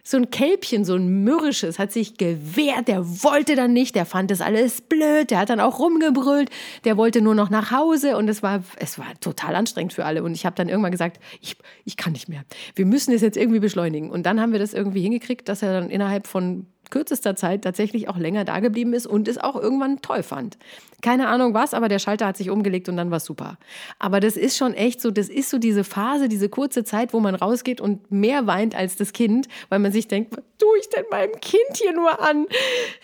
so 0.03 0.17
ein 0.17 0.31
Kälbchen, 0.31 0.87
so 0.87 0.95
ein 0.95 1.25
mürrisches, 1.25 1.79
hat 1.79 1.93
sich 1.93 2.17
gewehrt. 2.17 2.89
Der 2.89 3.05
wollte 3.23 3.55
dann 3.55 3.75
nicht, 3.75 3.95
der 3.95 4.07
fand 4.07 4.31
das 4.31 4.41
alles 4.41 4.81
blöd, 4.81 5.31
der 5.31 5.41
hat 5.41 5.51
dann 5.51 5.61
auch 5.61 5.79
rumgebrüllt, 5.79 6.49
der 6.85 6.97
wollte 6.97 7.21
nur 7.21 7.35
noch 7.35 7.51
nach 7.51 7.71
Hause 7.71 8.17
und 8.17 8.31
es 8.31 8.43
war, 8.43 8.65
es 8.77 8.99
war 8.99 9.09
total 9.21 9.55
anstrengend 9.55 9.93
für 9.93 10.07
alle. 10.07 10.23
Und 10.23 10.33
ich 10.33 10.47
habe 10.47 10.57
dann 10.57 10.71
irgendwann 10.71 10.91
gesagt, 10.91 11.21
ich, 11.43 11.59
ich 11.85 11.99
kann 11.99 12.15
nicht 12.15 12.31
mehr. 12.31 12.45
Wir 12.75 12.87
müssen 12.87 13.13
es 13.13 13.21
jetzt 13.21 13.37
irgendwie 13.37 13.61
beschleunigen. 13.61 14.09
Und 14.09 14.25
dann 14.25 14.41
haben 14.41 14.53
wir 14.53 14.59
das 14.59 14.73
irgendwie 14.73 15.03
hingekriegt, 15.03 15.51
dass 15.51 15.61
er 15.61 15.75
dann 15.75 15.91
innerhalb 15.91 16.29
von 16.29 16.65
kürzester 16.93 17.35
Zeit 17.35 17.63
tatsächlich 17.63 18.09
auch 18.09 18.19
länger 18.19 18.45
da 18.45 18.61
geblieben 18.61 18.93
ist 18.93 19.07
und 19.07 19.27
es 19.27 19.39
auch 19.39 19.57
irgendwann 19.57 20.03
toll 20.03 20.23
fand. 20.23 20.59
Keine 21.01 21.27
Ahnung 21.27 21.53
was, 21.53 21.75
aber 21.75 21.89
der 21.89 21.99
Schalter 21.99 22.27
hat 22.27 22.37
sich 22.37 22.51
umgelegt 22.51 22.89
und 22.89 22.97
dann 22.97 23.11
war 23.11 23.17
es 23.17 23.25
super. 23.25 23.59
Aber 23.99 24.21
das 24.21 24.37
ist 24.37 24.57
schon 24.57 24.75
echt 24.75 25.01
so, 25.01 25.11
das 25.11 25.29
ist 25.29 25.51
so 25.51 25.59
diese 25.59 25.83
Phase, 25.83 26.29
diese 26.29 26.49
kurze 26.49 26.85
Zeit, 26.85 27.13
wo 27.13 27.19
man 27.19 27.35
rausgeht 27.35 27.81
und 27.81 28.13
mehr 28.13 28.47
weint 28.47 28.77
als 28.77 28.95
das 28.95 29.13
Kind, 29.13 29.49
weil 29.69 29.81
man 29.81 29.91
sich 29.91 30.07
denkt, 30.07 30.37
was 30.37 30.45
tue 30.59 30.79
ich 30.79 30.89
denn 30.91 31.05
meinem 31.11 31.33
Kind 31.41 31.77
hier 31.77 31.93
nur 31.93 32.21
an? 32.21 32.47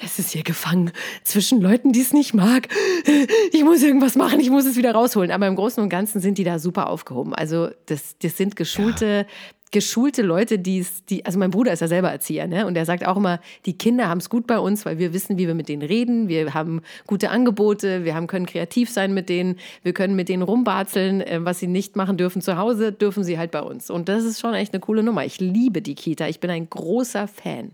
Es 0.05 0.19
ist 0.19 0.31
hier 0.31 0.45
gefangen 0.45 0.93
zwischen 1.25 1.61
Leuten, 1.61 1.93
die 1.93 2.03
es 2.03 2.13
nicht 2.13 2.35
mag. 2.35 2.69
Ich 3.53 3.65
muss 3.65 3.83
irgendwas 3.83 4.15
machen, 4.15 4.39
ich 4.39 4.51
muss 4.51 4.67
es 4.67 4.77
wieder 4.77 4.93
rausholen. 4.93 5.33
Aber 5.33 5.47
im 5.47 5.57
Großen 5.57 5.83
und 5.83 5.89
Ganzen 5.89 6.21
sind 6.21 6.39
die 6.39 6.45
da 6.45 6.59
super 6.59 6.89
aufgehoben. 6.89 7.35
Also 7.35 7.71
das, 7.87 8.17
das 8.19 8.37
sind 8.37 8.55
geschulte, 8.55 9.27
ja 9.27 9.35
geschulte 9.71 10.23
Leute, 10.23 10.59
die 10.59 10.85
die, 11.09 11.25
also 11.25 11.39
mein 11.39 11.51
Bruder 11.51 11.73
ist 11.73 11.81
ja 11.81 11.89
selber 11.89 12.11
Erzieher, 12.11 12.47
ne? 12.47 12.67
Und 12.67 12.77
er 12.77 12.85
sagt 12.85 13.07
auch 13.07 13.17
immer, 13.17 13.41
die 13.67 13.77
Kinder 13.77 14.09
haben 14.09 14.19
es 14.19 14.31
gut 14.31 14.47
bei 14.47 14.59
uns, 14.59 14.87
weil 14.87 14.99
wir 14.99 15.13
wissen, 15.13 15.39
wie 15.39 15.47
wir 15.47 15.55
mit 15.55 15.69
denen 15.69 15.83
reden, 15.83 16.29
wir 16.29 16.55
haben 16.55 16.83
gute 17.07 17.31
Angebote, 17.31 18.05
wir 18.05 18.15
haben, 18.15 18.27
können 18.27 18.47
kreativ 18.47 18.91
sein 18.91 19.15
mit 19.15 19.29
denen, 19.29 19.57
wir 19.83 19.93
können 19.93 20.17
mit 20.17 20.29
denen 20.29 20.43
rumbarzeln, 20.43 21.21
äh, 21.21 21.45
was 21.45 21.59
sie 21.59 21.67
nicht 21.67 21.97
machen 21.97 22.17
dürfen 22.17 22.43
zu 22.43 22.57
Hause, 22.57 22.93
dürfen 22.93 23.25
sie 23.25 23.39
halt 23.39 23.51
bei 23.51 23.63
uns. 23.63 23.91
Und 23.91 24.09
das 24.09 24.25
ist 24.25 24.41
schon 24.41 24.55
echt 24.55 24.73
eine 24.73 24.81
coole 24.81 25.03
Nummer. 25.03 25.25
Ich 25.25 25.41
liebe 25.41 25.83
die 25.83 25.95
Kita, 25.95 26.29
ich 26.29 26.41
bin 26.41 26.51
ein 26.51 26.69
großer 26.69 27.29
Fan. 27.29 27.73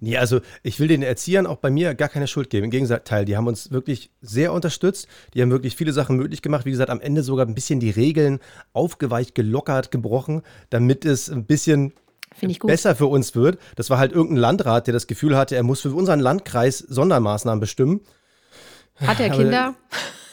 Nee, 0.00 0.16
also 0.16 0.40
ich 0.62 0.78
will 0.78 0.88
den 0.88 1.02
Erziehern 1.02 1.46
auch 1.46 1.56
bei 1.56 1.70
mir 1.70 1.94
gar 1.94 2.08
keine 2.08 2.28
Schuld 2.28 2.50
geben. 2.50 2.64
Im 2.64 2.70
Gegenteil, 2.70 3.24
die 3.24 3.36
haben 3.36 3.46
uns 3.46 3.72
wirklich 3.72 4.10
sehr 4.20 4.52
unterstützt. 4.52 5.08
Die 5.34 5.42
haben 5.42 5.50
wirklich 5.50 5.74
viele 5.76 5.92
Sachen 5.92 6.16
möglich 6.16 6.40
gemacht. 6.40 6.64
Wie 6.64 6.70
gesagt, 6.70 6.90
am 6.90 7.00
Ende 7.00 7.22
sogar 7.22 7.46
ein 7.46 7.54
bisschen 7.54 7.80
die 7.80 7.90
Regeln 7.90 8.38
aufgeweicht, 8.72 9.34
gelockert, 9.34 9.90
gebrochen, 9.90 10.42
damit 10.70 11.04
es 11.04 11.28
ein 11.28 11.46
bisschen 11.46 11.92
besser 12.62 12.94
für 12.94 13.06
uns 13.06 13.34
wird. 13.34 13.58
Das 13.74 13.90
war 13.90 13.98
halt 13.98 14.12
irgendein 14.12 14.38
Landrat, 14.38 14.86
der 14.86 14.94
das 14.94 15.08
Gefühl 15.08 15.36
hatte, 15.36 15.56
er 15.56 15.64
muss 15.64 15.80
für 15.80 15.90
unseren 15.90 16.20
Landkreis 16.20 16.78
Sondermaßnahmen 16.78 17.58
bestimmen. 17.58 18.00
Hat 18.96 19.18
er 19.18 19.30
Kinder? 19.30 19.74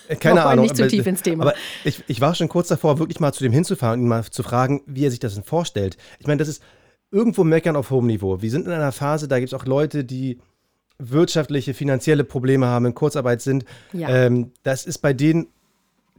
Äh, 0.07 0.15
keine 0.15 0.43
Ahnung. 0.43 0.63
Nicht 0.63 0.77
zu 0.77 0.88
tief 0.88 1.07
ins 1.07 1.24
Thema. 1.24 1.43
Aber 1.43 1.53
ich, 1.84 2.03
ich 2.07 2.22
war 2.22 2.36
schon 2.36 2.50
kurz 2.50 2.67
davor, 2.67 3.00
wirklich 3.00 3.19
mal 3.19 3.34
zu 3.34 3.43
dem 3.43 3.51
hinzufahren 3.51 4.00
und 4.00 4.05
ihn 4.05 4.10
mal 4.10 4.24
zu 4.25 4.43
fragen, 4.43 4.81
wie 4.86 5.05
er 5.05 5.12
sich 5.12 5.19
das 5.19 5.34
denn 5.34 5.43
vorstellt. 5.43 5.98
Ich 6.19 6.27
meine, 6.27 6.38
das 6.38 6.48
ist 6.48 6.62
irgendwo 7.15 7.45
meckern 7.45 7.77
auf 7.77 7.91
hohem 7.91 8.07
Niveau. 8.07 8.41
Wir 8.41 8.51
sind 8.51 8.67
in 8.67 8.74
einer 8.74 8.91
Phase, 8.91 9.29
da 9.29 9.39
gibt 9.39 9.53
es 9.53 9.60
auch 9.60 9.65
Leute, 9.65 10.03
die 10.03 10.38
wirtschaftliche, 11.00 11.74
finanzielle 11.74 12.25
Probleme 12.25 12.67
haben, 12.67 12.88
in 12.88 12.93
Kurzarbeit 12.93 13.41
sind. 13.41 13.63
Ja. 13.93 14.10
Ähm, 14.10 14.51
das 14.63 14.86
ist 14.86 14.98
bei 14.98 15.13
denen, 15.13 15.48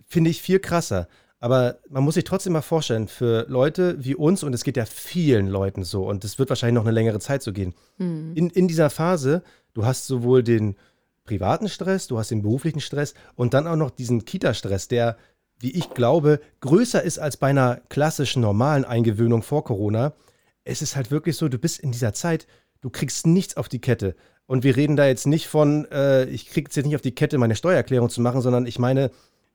finde 0.06 0.30
ich, 0.30 0.40
viel 0.40 0.58
krasser. 0.58 1.06
Aber 1.38 1.76
man 1.90 2.02
muss 2.02 2.14
sich 2.14 2.24
trotzdem 2.24 2.54
mal 2.54 2.62
vorstellen, 2.62 3.08
für 3.08 3.44
Leute 3.48 3.96
wie 4.02 4.14
uns, 4.14 4.42
und 4.42 4.54
es 4.54 4.64
geht 4.64 4.78
ja 4.78 4.86
vielen 4.86 5.48
Leuten 5.48 5.84
so, 5.84 6.08
und 6.08 6.24
es 6.24 6.38
wird 6.38 6.48
wahrscheinlich 6.48 6.76
noch 6.76 6.86
eine 6.86 6.94
längere 6.94 7.20
Zeit 7.20 7.42
so 7.42 7.52
gehen, 7.52 7.74
mhm. 7.98 8.32
in, 8.34 8.48
in 8.48 8.66
dieser 8.66 8.88
Phase, 8.88 9.42
du 9.74 9.84
hast 9.84 10.06
sowohl 10.06 10.42
den 10.42 10.76
privaten 11.26 11.68
Stress, 11.68 12.06
du 12.06 12.18
hast 12.18 12.30
den 12.30 12.40
beruflichen 12.40 12.80
Stress 12.80 13.12
und 13.34 13.52
dann 13.52 13.66
auch 13.66 13.76
noch 13.76 13.90
diesen 13.90 14.24
Kita-Stress, 14.24 14.88
der, 14.88 15.18
wie 15.58 15.72
ich 15.72 15.90
glaube, 15.90 16.40
größer 16.60 17.02
ist 17.02 17.18
als 17.18 17.36
bei 17.36 17.48
einer 17.48 17.80
klassischen 17.90 18.40
normalen 18.40 18.86
Eingewöhnung 18.86 19.42
vor 19.42 19.62
Corona 19.62 20.14
es 20.66 20.82
ist 20.82 20.96
halt 20.96 21.10
wirklich 21.10 21.36
so, 21.36 21.48
du 21.48 21.58
bist 21.58 21.80
in 21.80 21.92
dieser 21.92 22.12
Zeit, 22.12 22.46
du 22.80 22.90
kriegst 22.90 23.26
nichts 23.26 23.56
auf 23.56 23.68
die 23.68 23.80
Kette. 23.80 24.14
Und 24.46 24.64
wir 24.64 24.76
reden 24.76 24.96
da 24.96 25.06
jetzt 25.06 25.26
nicht 25.26 25.46
von, 25.46 25.90
äh, 25.90 26.24
ich 26.24 26.48
krieg 26.50 26.66
jetzt 26.66 26.84
nicht 26.84 26.94
auf 26.94 27.02
die 27.02 27.14
Kette, 27.14 27.38
meine 27.38 27.56
Steuererklärung 27.56 28.10
zu 28.10 28.20
machen, 28.20 28.42
sondern 28.42 28.66
ich 28.66 28.78
meine, 28.78 29.10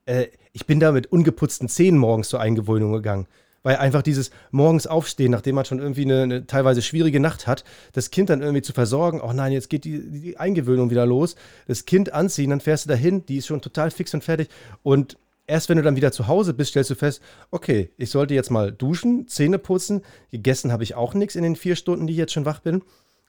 äh, 0.06 0.26
ich 0.52 0.66
bin 0.66 0.80
da 0.80 0.92
mit 0.92 1.06
ungeputzten 1.06 1.68
Zähnen 1.68 1.98
morgens 1.98 2.28
zur 2.28 2.40
Eingewöhnung 2.40 2.92
gegangen. 2.92 3.26
Weil 3.62 3.76
einfach 3.76 4.02
dieses 4.02 4.32
morgens 4.50 4.88
aufstehen, 4.88 5.30
nachdem 5.30 5.54
man 5.54 5.64
schon 5.64 5.78
irgendwie 5.78 6.02
eine, 6.02 6.22
eine, 6.22 6.46
teilweise 6.46 6.82
schwierige 6.82 7.20
Nacht 7.20 7.46
hat, 7.46 7.62
das 7.92 8.10
Kind 8.10 8.28
dann 8.28 8.42
irgendwie 8.42 8.62
zu 8.62 8.72
versorgen, 8.72 9.20
oh 9.20 9.32
nein, 9.32 9.52
jetzt 9.52 9.70
geht 9.70 9.84
die, 9.84 10.10
die 10.10 10.36
Eingewöhnung 10.36 10.90
wieder 10.90 11.06
los, 11.06 11.36
das 11.68 11.84
Kind 11.84 12.12
anziehen, 12.12 12.50
dann 12.50 12.60
fährst 12.60 12.86
du 12.86 12.88
dahin, 12.88 13.24
die 13.24 13.36
ist 13.36 13.46
schon 13.46 13.62
total 13.62 13.92
fix 13.92 14.12
und 14.14 14.24
fertig. 14.24 14.48
Und 14.82 15.16
erst 15.46 15.68
wenn 15.68 15.76
du 15.76 15.82
dann 15.82 15.96
wieder 15.96 16.12
zu 16.12 16.28
Hause 16.28 16.54
bist, 16.54 16.70
stellst 16.70 16.90
du 16.90 16.94
fest, 16.94 17.22
okay, 17.50 17.90
ich 17.96 18.10
sollte 18.10 18.34
jetzt 18.34 18.50
mal 18.50 18.72
duschen, 18.72 19.26
Zähne 19.28 19.58
putzen. 19.58 20.02
Gegessen 20.30 20.72
habe 20.72 20.82
ich 20.82 20.94
auch 20.94 21.14
nichts 21.14 21.36
in 21.36 21.42
den 21.42 21.56
vier 21.56 21.76
Stunden, 21.76 22.06
die 22.06 22.12
ich 22.12 22.18
jetzt 22.18 22.32
schon 22.32 22.46
wach 22.46 22.60
bin. 22.60 22.82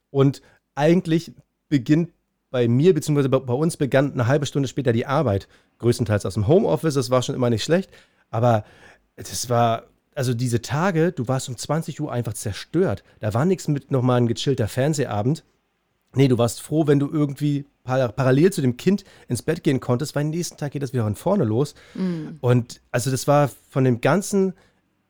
Und 0.10 0.42
eigentlich 0.76 1.34
beginnt 1.70 2.12
bei 2.50 2.68
mir, 2.68 2.94
beziehungsweise 2.94 3.30
bei, 3.30 3.54
uns 3.54 3.78
begann 3.78 4.14
eine 4.14 4.28
halbe 4.28 4.46
Stunde 4.46 4.68
später 4.68 4.94
die 4.94 5.08
Arbeit. 5.08 5.48
Größtenteils 5.80 6.26
aus 6.26 6.36
dem 6.36 6.48
Homeoffice, 6.48 6.94
das 6.94 7.10
war 7.10 7.24
schon 7.24 7.36
immer 7.36 7.50
nicht 7.50 7.64
schlecht. 7.64 7.90
Aber 8.30 8.64
das 9.16 9.50
war, 9.50 9.86
also 10.14 10.36
diese 10.36 10.62
Tage, 10.62 11.12
du 11.12 11.28
warst 11.28 11.50
um 11.50 11.58
20 11.58 12.00
Uhr 12.00 12.12
einfach 12.12 12.34
zerstört. 12.34 13.04
Da 13.20 13.34
war 13.34 13.46
nichts 13.46 13.68
mit 13.68 13.90
nochmal 13.90 14.22
ein 14.22 14.28
gechillter 14.28 14.68
Fernsehabend. 14.68 15.44
Nee, 16.16 16.28
du 16.28 16.38
warst 16.38 16.62
froh, 16.62 16.88
wenn 16.88 17.00
du 17.00 17.10
irgendwie 17.10 17.66
parallel 17.84 18.54
zu 18.54 18.62
dem 18.62 18.78
Kind 18.78 19.04
ins 19.28 19.42
Bett 19.42 19.64
gehen 19.64 19.80
konntest, 19.80 20.16
weil 20.16 20.26
nächsten 20.26 20.58
Tag 20.58 20.72
geht 20.72 20.84
das 20.84 20.94
wieder 20.94 21.04
von 21.04 21.16
vorne 21.16 21.44
los. 21.44 21.76
Mhm. 21.96 22.38
Und 22.40 22.82
also 22.92 23.12
das 23.12 23.28
war 23.28 23.50
von 23.70 23.84
dem 23.84 24.00
ganzen 24.00 24.54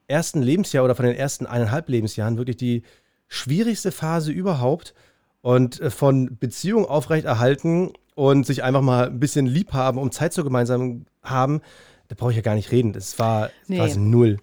ersten 0.07 0.41
Lebensjahr 0.41 0.83
oder 0.83 0.95
von 0.95 1.05
den 1.05 1.15
ersten 1.15 1.45
eineinhalb 1.45 1.89
Lebensjahren 1.89 2.37
wirklich 2.37 2.57
die 2.57 2.83
schwierigste 3.27 3.91
Phase 3.91 4.31
überhaupt. 4.31 4.93
Und 5.41 5.81
äh, 5.81 5.89
von 5.89 6.37
Beziehung 6.39 6.85
aufrechterhalten 6.85 7.91
und 8.15 8.45
sich 8.45 8.63
einfach 8.63 8.81
mal 8.81 9.07
ein 9.07 9.19
bisschen 9.19 9.45
lieb 9.45 9.73
haben, 9.73 9.97
um 9.97 10.11
Zeit 10.11 10.33
zu 10.33 10.43
gemeinsam 10.43 11.05
haben, 11.21 11.61
da 12.07 12.15
brauche 12.15 12.31
ich 12.31 12.37
ja 12.37 12.41
gar 12.41 12.55
nicht 12.55 12.71
reden. 12.71 12.93
Das 12.93 13.19
war 13.19 13.49
nee. 13.67 13.77
quasi 13.77 13.99
null. 13.99 14.37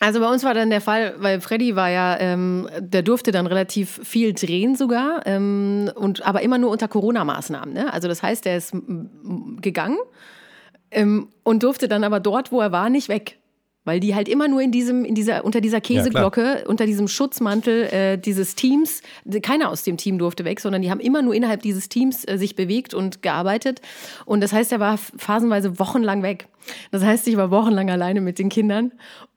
Also 0.00 0.20
bei 0.20 0.30
uns 0.30 0.42
war 0.44 0.54
dann 0.54 0.70
der 0.70 0.80
Fall, 0.80 1.14
weil 1.18 1.42
Freddy 1.42 1.76
war 1.76 1.90
ja, 1.90 2.18
ähm, 2.18 2.68
der 2.78 3.02
durfte 3.02 3.32
dann 3.32 3.46
relativ 3.46 4.00
viel 4.02 4.32
drehen 4.32 4.74
sogar, 4.74 5.26
ähm, 5.26 5.90
und, 5.94 6.26
aber 6.26 6.40
immer 6.40 6.56
nur 6.56 6.70
unter 6.70 6.88
Corona-Maßnahmen. 6.88 7.74
Ne? 7.74 7.92
Also 7.92 8.08
das 8.08 8.22
heißt, 8.22 8.46
er 8.46 8.56
ist 8.56 8.74
gegangen 9.60 9.98
ähm, 10.90 11.28
und 11.42 11.62
durfte 11.62 11.86
dann 11.86 12.02
aber 12.02 12.18
dort, 12.18 12.50
wo 12.50 12.60
er 12.60 12.72
war, 12.72 12.88
nicht 12.88 13.10
weg. 13.10 13.36
Weil 13.84 13.98
die 13.98 14.14
halt 14.14 14.28
immer 14.28 14.46
nur 14.46 14.60
in 14.60 14.72
diesem, 14.72 15.06
in 15.06 15.14
dieser, 15.14 15.42
unter 15.44 15.62
dieser 15.62 15.80
Käseglocke, 15.80 16.60
ja, 16.60 16.66
unter 16.66 16.84
diesem 16.84 17.08
Schutzmantel 17.08 17.84
äh, 17.84 18.18
dieses 18.18 18.54
Teams, 18.54 19.00
keiner 19.42 19.70
aus 19.70 19.84
dem 19.84 19.96
Team 19.96 20.18
durfte 20.18 20.44
weg, 20.44 20.60
sondern 20.60 20.82
die 20.82 20.90
haben 20.90 21.00
immer 21.00 21.22
nur 21.22 21.34
innerhalb 21.34 21.62
dieses 21.62 21.88
Teams 21.88 22.26
äh, 22.26 22.36
sich 22.36 22.56
bewegt 22.56 22.92
und 22.92 23.22
gearbeitet. 23.22 23.80
Und 24.26 24.42
das 24.42 24.52
heißt, 24.52 24.70
er 24.72 24.80
war 24.80 24.98
phasenweise 24.98 25.78
wochenlang 25.78 26.22
weg. 26.22 26.46
Das 26.90 27.02
heißt, 27.02 27.26
ich 27.26 27.38
war 27.38 27.50
wochenlang 27.50 27.90
alleine 27.90 28.20
mit 28.20 28.38
den 28.38 28.50
Kindern 28.50 28.92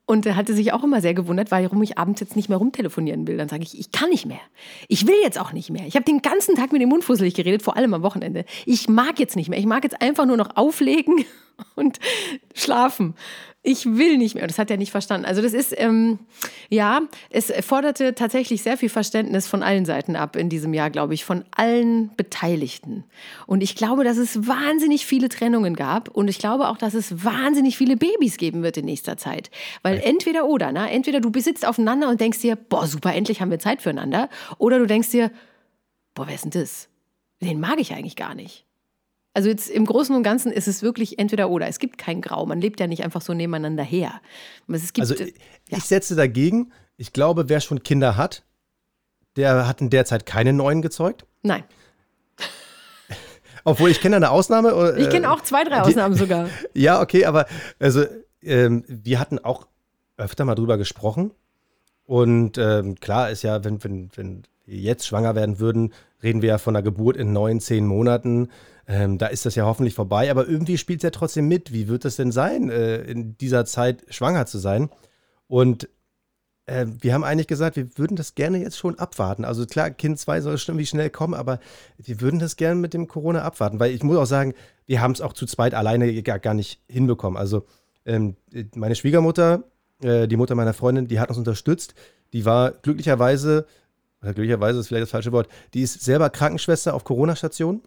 und 0.05 0.25
er 0.25 0.35
hatte 0.35 0.53
sich 0.53 0.73
auch 0.73 0.83
immer 0.83 0.99
sehr 1.01 1.13
gewundert, 1.13 1.49
warum 1.51 1.81
ich 1.81 1.97
abends 1.97 2.19
jetzt 2.19 2.35
nicht 2.35 2.49
mehr 2.49 2.57
rumtelefonieren 2.57 3.25
will. 3.25 3.37
Dann 3.37 3.47
sage 3.47 3.63
ich, 3.63 3.79
ich 3.79 3.91
kann 3.91 4.09
nicht 4.09 4.25
mehr. 4.25 4.41
Ich 4.89 5.07
will 5.07 5.15
jetzt 5.23 5.39
auch 5.39 5.53
nicht 5.53 5.69
mehr. 5.69 5.87
Ich 5.87 5.95
habe 5.95 6.03
den 6.03 6.21
ganzen 6.21 6.55
Tag 6.55 6.73
mit 6.73 6.81
dem 6.81 6.89
Mund 6.89 7.05
fusselig 7.05 7.35
geredet, 7.35 7.61
vor 7.61 7.77
allem 7.77 7.93
am 7.93 8.03
Wochenende. 8.03 8.43
Ich 8.65 8.89
mag 8.89 9.19
jetzt 9.19 9.37
nicht 9.37 9.49
mehr. 9.49 9.59
Ich 9.59 9.65
mag 9.65 9.83
jetzt 9.83 10.01
einfach 10.01 10.25
nur 10.25 10.35
noch 10.35 10.57
auflegen 10.57 11.23
und 11.75 11.99
schlafen. 12.53 13.15
Ich 13.65 13.85
will 13.85 14.17
nicht 14.17 14.35
mehr. 14.35 14.45
Das 14.45 14.59
hat 14.59 14.69
er 14.69 14.75
nicht 14.75 14.91
verstanden. 14.91 15.25
Also 15.25 15.41
das 15.41 15.53
ist, 15.53 15.73
ähm, 15.77 16.19
ja, 16.67 17.03
es 17.29 17.51
forderte 17.65 18.13
tatsächlich 18.13 18.61
sehr 18.61 18.77
viel 18.77 18.89
Verständnis 18.89 19.47
von 19.47 19.63
allen 19.63 19.85
Seiten 19.85 20.17
ab 20.17 20.35
in 20.35 20.49
diesem 20.49 20.73
Jahr, 20.73 20.89
glaube 20.89 21.13
ich, 21.13 21.23
von 21.23 21.45
allen 21.51 22.13
Beteiligten. 22.17 23.05
Und 23.47 23.63
ich 23.63 23.77
glaube, 23.77 24.03
dass 24.03 24.17
es 24.17 24.47
wahnsinnig 24.49 25.05
viele 25.05 25.29
Trennungen 25.29 25.77
gab 25.77 26.09
und 26.09 26.27
ich 26.27 26.39
glaube 26.39 26.67
auch, 26.67 26.75
dass 26.75 26.93
es 26.93 27.23
wahnsinnig 27.23 27.77
viele 27.77 27.95
Babys 27.95 28.35
geben 28.35 28.63
wird 28.63 28.75
in 28.75 28.83
nächster 28.83 29.15
Zeit. 29.15 29.49
Weil 29.81 30.01
entweder 30.03 30.45
oder, 30.45 30.73
ne? 30.73 30.91
entweder 30.91 31.21
du 31.21 31.31
besitzt 31.31 31.65
aufeinander 31.65 32.09
und 32.09 32.19
denkst 32.19 32.39
dir, 32.39 32.57
boah, 32.57 32.85
super, 32.85 33.13
endlich 33.13 33.39
haben 33.39 33.49
wir 33.49 33.59
Zeit 33.59 33.81
füreinander. 33.81 34.27
Oder 34.57 34.77
du 34.79 34.87
denkst 34.87 35.11
dir, 35.11 35.31
boah, 36.15 36.27
wer 36.27 36.35
ist 36.35 36.43
denn 36.43 36.51
das? 36.51 36.89
Den 37.39 37.61
mag 37.61 37.79
ich 37.79 37.93
eigentlich 37.93 38.17
gar 38.17 38.35
nicht. 38.35 38.65
Also 39.33 39.49
jetzt 39.49 39.69
im 39.69 39.85
Großen 39.85 40.15
und 40.15 40.21
Ganzen 40.21 40.51
ist 40.51 40.67
es 40.67 40.83
wirklich 40.83 41.17
entweder 41.17 41.49
oder. 41.49 41.67
Es 41.67 41.79
gibt 41.79 41.97
kein 41.97 42.21
Grau. 42.21 42.45
Man 42.45 42.61
lebt 42.61 42.79
ja 42.79 42.87
nicht 42.87 43.03
einfach 43.03 43.21
so 43.21 43.33
nebeneinander 43.33 43.83
her. 43.83 44.21
Gibt, 44.67 44.99
also 44.99 45.15
ich, 45.15 45.33
ja. 45.69 45.77
ich 45.77 45.83
setze 45.85 46.15
dagegen. 46.15 46.71
Ich 46.97 47.13
glaube, 47.13 47.49
wer 47.49 47.59
schon 47.59 47.81
Kinder 47.81 48.15
hat, 48.15 48.43
der 49.35 49.67
hat 49.67 49.81
in 49.81 49.89
der 49.89 50.05
Zeit 50.05 50.27
keine 50.27 50.53
neuen 50.53 50.83
gezeugt. 50.83 51.25
Nein. 51.41 51.63
Obwohl, 53.63 53.89
ich 53.89 54.01
kenne 54.01 54.17
eine 54.17 54.29
Ausnahme. 54.29 54.69
Äh, 54.69 55.01
ich 55.01 55.09
kenne 55.09 55.31
auch 55.31 55.41
zwei, 55.41 55.63
drei 55.63 55.81
Ausnahmen 55.81 56.13
die, 56.13 56.19
sogar. 56.19 56.49
ja, 56.75 57.01
okay, 57.01 57.25
aber 57.25 57.47
also 57.79 58.05
ähm, 58.43 58.83
wir 58.87 59.19
hatten 59.19 59.39
auch 59.39 59.67
öfter 60.17 60.45
mal 60.45 60.53
drüber 60.53 60.77
gesprochen. 60.77 61.31
Und 62.05 62.59
ähm, 62.59 62.99
klar 62.99 63.31
ist 63.31 63.41
ja, 63.41 63.63
wenn, 63.63 63.83
wenn, 63.83 64.09
wenn 64.15 64.43
jetzt 64.65 65.07
schwanger 65.07 65.35
werden 65.35 65.59
würden, 65.59 65.93
reden 66.21 66.41
wir 66.41 66.49
ja 66.49 66.57
von 66.57 66.75
einer 66.75 66.83
Geburt 66.83 67.17
in 67.17 67.33
neun, 67.33 67.59
zehn 67.59 67.85
Monaten. 67.85 68.49
Ähm, 68.87 69.17
da 69.17 69.27
ist 69.27 69.45
das 69.45 69.55
ja 69.55 69.65
hoffentlich 69.65 69.93
vorbei, 69.93 70.29
aber 70.29 70.47
irgendwie 70.47 70.77
spielt 70.77 70.99
es 70.99 71.03
ja 71.03 71.09
trotzdem 71.09 71.47
mit. 71.47 71.71
Wie 71.73 71.87
wird 71.87 72.05
es 72.05 72.15
denn 72.15 72.31
sein, 72.31 72.69
äh, 72.69 73.01
in 73.03 73.37
dieser 73.37 73.65
Zeit 73.65 74.03
schwanger 74.09 74.45
zu 74.45 74.57
sein? 74.57 74.89
Und 75.47 75.87
äh, 76.65 76.85
wir 77.01 77.13
haben 77.13 77.23
eigentlich 77.23 77.47
gesagt, 77.47 77.75
wir 77.75 77.97
würden 77.97 78.15
das 78.15 78.35
gerne 78.35 78.59
jetzt 78.59 78.77
schon 78.77 78.99
abwarten. 78.99 79.45
Also 79.45 79.65
klar, 79.65 79.89
Kind 79.89 80.19
2 80.19 80.41
soll 80.41 80.57
schon 80.57 80.77
wie 80.77 80.85
schnell 80.85 81.09
kommen, 81.09 81.33
aber 81.33 81.59
wir 81.97 82.21
würden 82.21 82.39
das 82.39 82.55
gerne 82.55 82.79
mit 82.79 82.93
dem 82.93 83.07
Corona 83.07 83.41
abwarten, 83.41 83.79
weil 83.79 83.91
ich 83.91 84.03
muss 84.03 84.17
auch 84.17 84.25
sagen, 84.25 84.53
wir 84.85 85.01
haben 85.01 85.11
es 85.11 85.21
auch 85.21 85.33
zu 85.33 85.45
zweit 85.45 85.73
alleine 85.73 86.21
gar, 86.23 86.39
gar 86.39 86.53
nicht 86.53 86.81
hinbekommen. 86.87 87.37
Also 87.37 87.65
ähm, 88.05 88.35
meine 88.75 88.95
Schwiegermutter, 88.95 89.63
äh, 90.01 90.27
die 90.27 90.37
Mutter 90.37 90.55
meiner 90.55 90.73
Freundin, 90.73 91.07
die 91.07 91.19
hat 91.19 91.29
uns 91.29 91.37
unterstützt. 91.37 91.95
Die 92.33 92.45
war 92.45 92.71
glücklicherweise, 92.71 93.65
glücklicherweise 94.31 94.79
ist 94.79 94.87
vielleicht 94.87 95.03
das 95.03 95.11
falsche 95.11 95.31
Wort, 95.31 95.47
die 95.73 95.81
ist 95.81 96.01
selber 96.01 96.29
Krankenschwester 96.29 96.93
auf 96.93 97.03
Corona-Station 97.03 97.81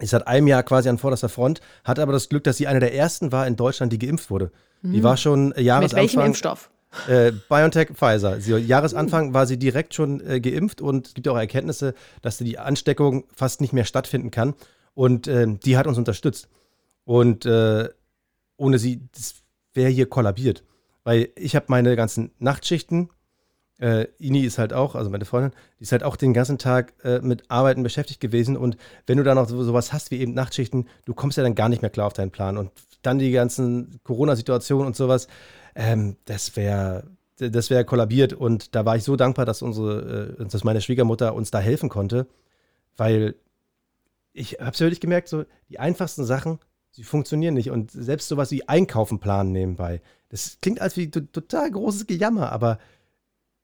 ist 0.00 0.10
seit 0.10 0.26
einem 0.26 0.46
Jahr 0.46 0.62
quasi 0.62 0.88
an 0.88 0.98
vorderster 0.98 1.28
Front, 1.28 1.60
hat 1.84 1.98
aber 1.98 2.12
das 2.12 2.28
Glück, 2.28 2.44
dass 2.44 2.56
sie 2.56 2.66
eine 2.66 2.80
der 2.80 2.94
ersten 2.94 3.32
war 3.32 3.46
in 3.46 3.56
Deutschland, 3.56 3.92
die 3.92 3.98
geimpft 3.98 4.30
wurde. 4.30 4.52
Mhm. 4.82 4.92
Die 4.92 5.02
war 5.02 5.16
schon 5.16 5.52
Jahresanfang. 5.56 5.80
Mit 5.82 5.92
welchem 5.94 6.20
Impfstoff? 6.20 6.70
Äh, 7.06 7.32
BioNTech, 7.48 7.88
Pfizer. 7.94 8.40
Sie, 8.40 8.56
Jahresanfang 8.56 9.34
war 9.34 9.46
sie 9.46 9.58
direkt 9.58 9.94
schon 9.94 10.20
äh, 10.26 10.40
geimpft 10.40 10.80
und 10.80 11.08
es 11.08 11.14
gibt 11.14 11.28
auch 11.28 11.36
Erkenntnisse, 11.36 11.94
dass 12.22 12.38
die 12.38 12.58
Ansteckung 12.58 13.24
fast 13.34 13.60
nicht 13.60 13.72
mehr 13.72 13.84
stattfinden 13.84 14.30
kann. 14.30 14.54
Und 14.94 15.26
äh, 15.26 15.46
die 15.46 15.76
hat 15.76 15.86
uns 15.86 15.98
unterstützt. 15.98 16.48
Und 17.04 17.44
äh, 17.44 17.88
ohne 18.56 18.78
sie, 18.78 19.02
wäre 19.74 19.90
hier 19.90 20.08
kollabiert. 20.08 20.64
Weil 21.04 21.28
ich 21.36 21.56
habe 21.56 21.66
meine 21.68 21.94
ganzen 21.94 22.30
Nachtschichten 22.38 23.10
äh, 23.80 24.06
Ini 24.18 24.40
ist 24.40 24.58
halt 24.58 24.72
auch, 24.72 24.94
also 24.94 25.10
meine 25.10 25.24
Freundin, 25.24 25.52
die 25.78 25.84
ist 25.84 25.92
halt 25.92 26.02
auch 26.02 26.16
den 26.16 26.34
ganzen 26.34 26.58
Tag 26.58 26.94
äh, 27.04 27.20
mit 27.20 27.50
Arbeiten 27.50 27.82
beschäftigt 27.82 28.20
gewesen. 28.20 28.56
Und 28.56 28.76
wenn 29.06 29.18
du 29.18 29.24
dann 29.24 29.36
noch 29.36 29.48
so, 29.48 29.62
sowas 29.62 29.92
hast 29.92 30.10
wie 30.10 30.18
eben 30.18 30.34
Nachtschichten, 30.34 30.88
du 31.04 31.14
kommst 31.14 31.36
ja 31.36 31.42
dann 31.42 31.54
gar 31.54 31.68
nicht 31.68 31.82
mehr 31.82 31.90
klar 31.90 32.06
auf 32.06 32.12
deinen 32.12 32.30
Plan. 32.30 32.56
Und 32.56 32.70
dann 33.02 33.18
die 33.18 33.30
ganzen 33.30 34.00
Corona-Situationen 34.04 34.86
und 34.86 34.96
sowas, 34.96 35.28
ähm, 35.74 36.16
das 36.24 36.56
wäre 36.56 37.04
das 37.38 37.70
wäre 37.70 37.84
kollabiert. 37.84 38.32
Und 38.32 38.74
da 38.74 38.84
war 38.84 38.96
ich 38.96 39.04
so 39.04 39.16
dankbar, 39.16 39.46
dass 39.46 39.62
unsere, 39.62 40.36
äh, 40.40 40.44
dass 40.46 40.64
meine 40.64 40.80
Schwiegermutter 40.80 41.34
uns 41.34 41.50
da 41.50 41.60
helfen 41.60 41.88
konnte, 41.88 42.26
weil 42.96 43.34
ich 44.32 44.54
habe 44.60 44.78
wirklich 44.78 45.00
gemerkt, 45.00 45.28
so 45.28 45.44
die 45.68 45.78
einfachsten 45.78 46.24
Sachen, 46.24 46.58
sie 46.90 47.04
funktionieren 47.04 47.54
nicht. 47.54 47.70
Und 47.70 47.90
selbst 47.90 48.28
sowas 48.28 48.50
wie 48.50 48.68
Einkaufen 48.68 49.20
planen 49.20 49.52
nebenbei, 49.52 50.00
das 50.28 50.58
klingt 50.60 50.80
als 50.80 50.96
wie 50.96 51.10
total 51.10 51.70
großes 51.70 52.06
Gejammer, 52.06 52.52
aber 52.52 52.78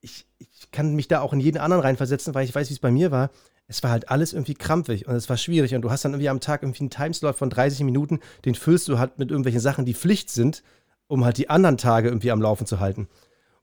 ich, 0.04 0.26
ich 0.38 0.70
kann 0.70 0.94
mich 0.94 1.08
da 1.08 1.20
auch 1.20 1.32
in 1.32 1.40
jeden 1.40 1.58
anderen 1.58 1.82
reinversetzen, 1.82 2.34
weil 2.34 2.44
ich 2.44 2.54
weiß, 2.54 2.68
wie 2.68 2.74
es 2.74 2.80
bei 2.80 2.90
mir 2.90 3.10
war. 3.10 3.30
Es 3.66 3.82
war 3.82 3.90
halt 3.90 4.10
alles 4.10 4.34
irgendwie 4.34 4.54
krampfig 4.54 5.08
und 5.08 5.14
es 5.14 5.30
war 5.30 5.38
schwierig 5.38 5.74
und 5.74 5.82
du 5.82 5.90
hast 5.90 6.04
dann 6.04 6.12
irgendwie 6.12 6.28
am 6.28 6.40
Tag 6.40 6.62
irgendwie 6.62 6.80
einen 6.80 6.90
Timeslot 6.90 7.34
von 7.34 7.48
30 7.48 7.80
Minuten, 7.84 8.20
den 8.44 8.54
füllst 8.54 8.88
du 8.88 8.98
halt 8.98 9.18
mit 9.18 9.30
irgendwelchen 9.30 9.60
Sachen, 9.60 9.86
die 9.86 9.94
Pflicht 9.94 10.30
sind, 10.30 10.62
um 11.06 11.24
halt 11.24 11.38
die 11.38 11.48
anderen 11.48 11.78
Tage 11.78 12.08
irgendwie 12.08 12.30
am 12.30 12.42
Laufen 12.42 12.66
zu 12.66 12.78
halten. 12.78 13.08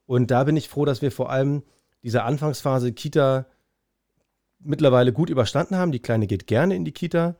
Und 0.06 0.32
da 0.32 0.42
bin 0.42 0.56
ich 0.56 0.68
froh, 0.68 0.84
dass 0.84 1.02
wir 1.02 1.12
vor 1.12 1.30
allem 1.30 1.62
diese 2.02 2.24
Anfangsphase 2.24 2.92
Kita 2.92 3.46
mittlerweile 4.58 5.12
gut 5.12 5.30
überstanden 5.30 5.76
haben. 5.76 5.92
Die 5.92 6.00
Kleine 6.00 6.26
geht 6.26 6.48
gerne 6.48 6.74
in 6.74 6.84
die 6.84 6.92
Kita, 6.92 7.36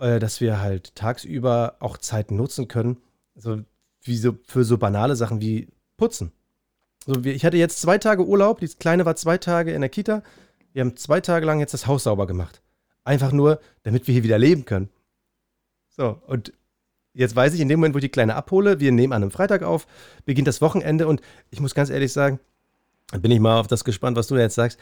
äh, 0.00 0.18
dass 0.18 0.40
wir 0.40 0.60
halt 0.60 0.96
tagsüber 0.96 1.76
auch 1.78 1.98
Zeit 1.98 2.32
nutzen 2.32 2.66
können, 2.66 2.98
also 3.36 3.60
wie 4.02 4.16
so, 4.16 4.36
für 4.44 4.64
so 4.64 4.76
banale 4.76 5.14
Sachen 5.14 5.40
wie 5.40 5.68
Putzen. 5.96 6.32
So, 7.06 7.20
ich 7.22 7.44
hatte 7.44 7.56
jetzt 7.56 7.80
zwei 7.80 7.98
Tage 7.98 8.26
Urlaub, 8.26 8.58
die 8.58 8.66
Kleine 8.66 9.06
war 9.06 9.14
zwei 9.14 9.38
Tage 9.38 9.72
in 9.72 9.80
der 9.80 9.90
Kita. 9.90 10.22
Wir 10.72 10.80
haben 10.80 10.96
zwei 10.96 11.20
Tage 11.20 11.46
lang 11.46 11.60
jetzt 11.60 11.72
das 11.72 11.86
Haus 11.86 12.02
sauber 12.02 12.26
gemacht. 12.26 12.60
Einfach 13.04 13.30
nur, 13.30 13.60
damit 13.84 14.08
wir 14.08 14.12
hier 14.12 14.24
wieder 14.24 14.38
leben 14.38 14.64
können. 14.64 14.88
So, 15.88 16.20
und 16.26 16.52
jetzt 17.14 17.36
weiß 17.36 17.54
ich, 17.54 17.60
in 17.60 17.68
dem 17.68 17.78
Moment, 17.78 17.94
wo 17.94 17.98
ich 17.98 18.04
die 18.04 18.10
Kleine 18.10 18.34
abhole, 18.34 18.80
wir 18.80 18.90
nehmen 18.90 19.12
an 19.12 19.22
einem 19.22 19.30
Freitag 19.30 19.62
auf, 19.62 19.86
beginnt 20.24 20.48
das 20.48 20.60
Wochenende 20.60 21.06
und 21.06 21.20
ich 21.50 21.60
muss 21.60 21.76
ganz 21.76 21.90
ehrlich 21.90 22.12
sagen, 22.12 22.40
bin 23.12 23.30
ich 23.30 23.38
mal 23.38 23.60
auf 23.60 23.68
das 23.68 23.84
gespannt, 23.84 24.16
was 24.16 24.26
du 24.26 24.36
jetzt 24.36 24.56
sagst. 24.56 24.80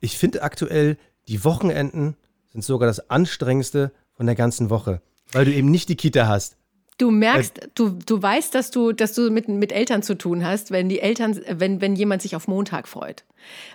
Ich 0.00 0.16
finde 0.16 0.42
aktuell, 0.42 0.96
die 1.28 1.44
Wochenenden 1.44 2.16
sind 2.46 2.64
sogar 2.64 2.88
das 2.88 3.10
anstrengendste 3.10 3.92
von 4.14 4.24
der 4.24 4.34
ganzen 4.34 4.70
Woche, 4.70 5.02
weil 5.32 5.44
du 5.44 5.52
eben 5.52 5.70
nicht 5.70 5.90
die 5.90 5.96
Kita 5.96 6.26
hast. 6.26 6.56
Du 6.98 7.10
merkst, 7.10 7.58
äh, 7.62 7.68
du, 7.74 7.90
du 7.90 8.22
weißt, 8.22 8.54
dass 8.54 8.70
du, 8.70 8.92
dass 8.92 9.12
du 9.12 9.30
mit, 9.30 9.48
mit 9.48 9.72
Eltern 9.72 10.02
zu 10.02 10.16
tun 10.16 10.44
hast, 10.44 10.70
wenn 10.70 10.88
die 10.88 11.00
Eltern, 11.00 11.40
wenn, 11.48 11.80
wenn 11.80 11.94
jemand 11.94 12.22
sich 12.22 12.36
auf 12.36 12.48
Montag 12.48 12.88
freut. 12.88 13.24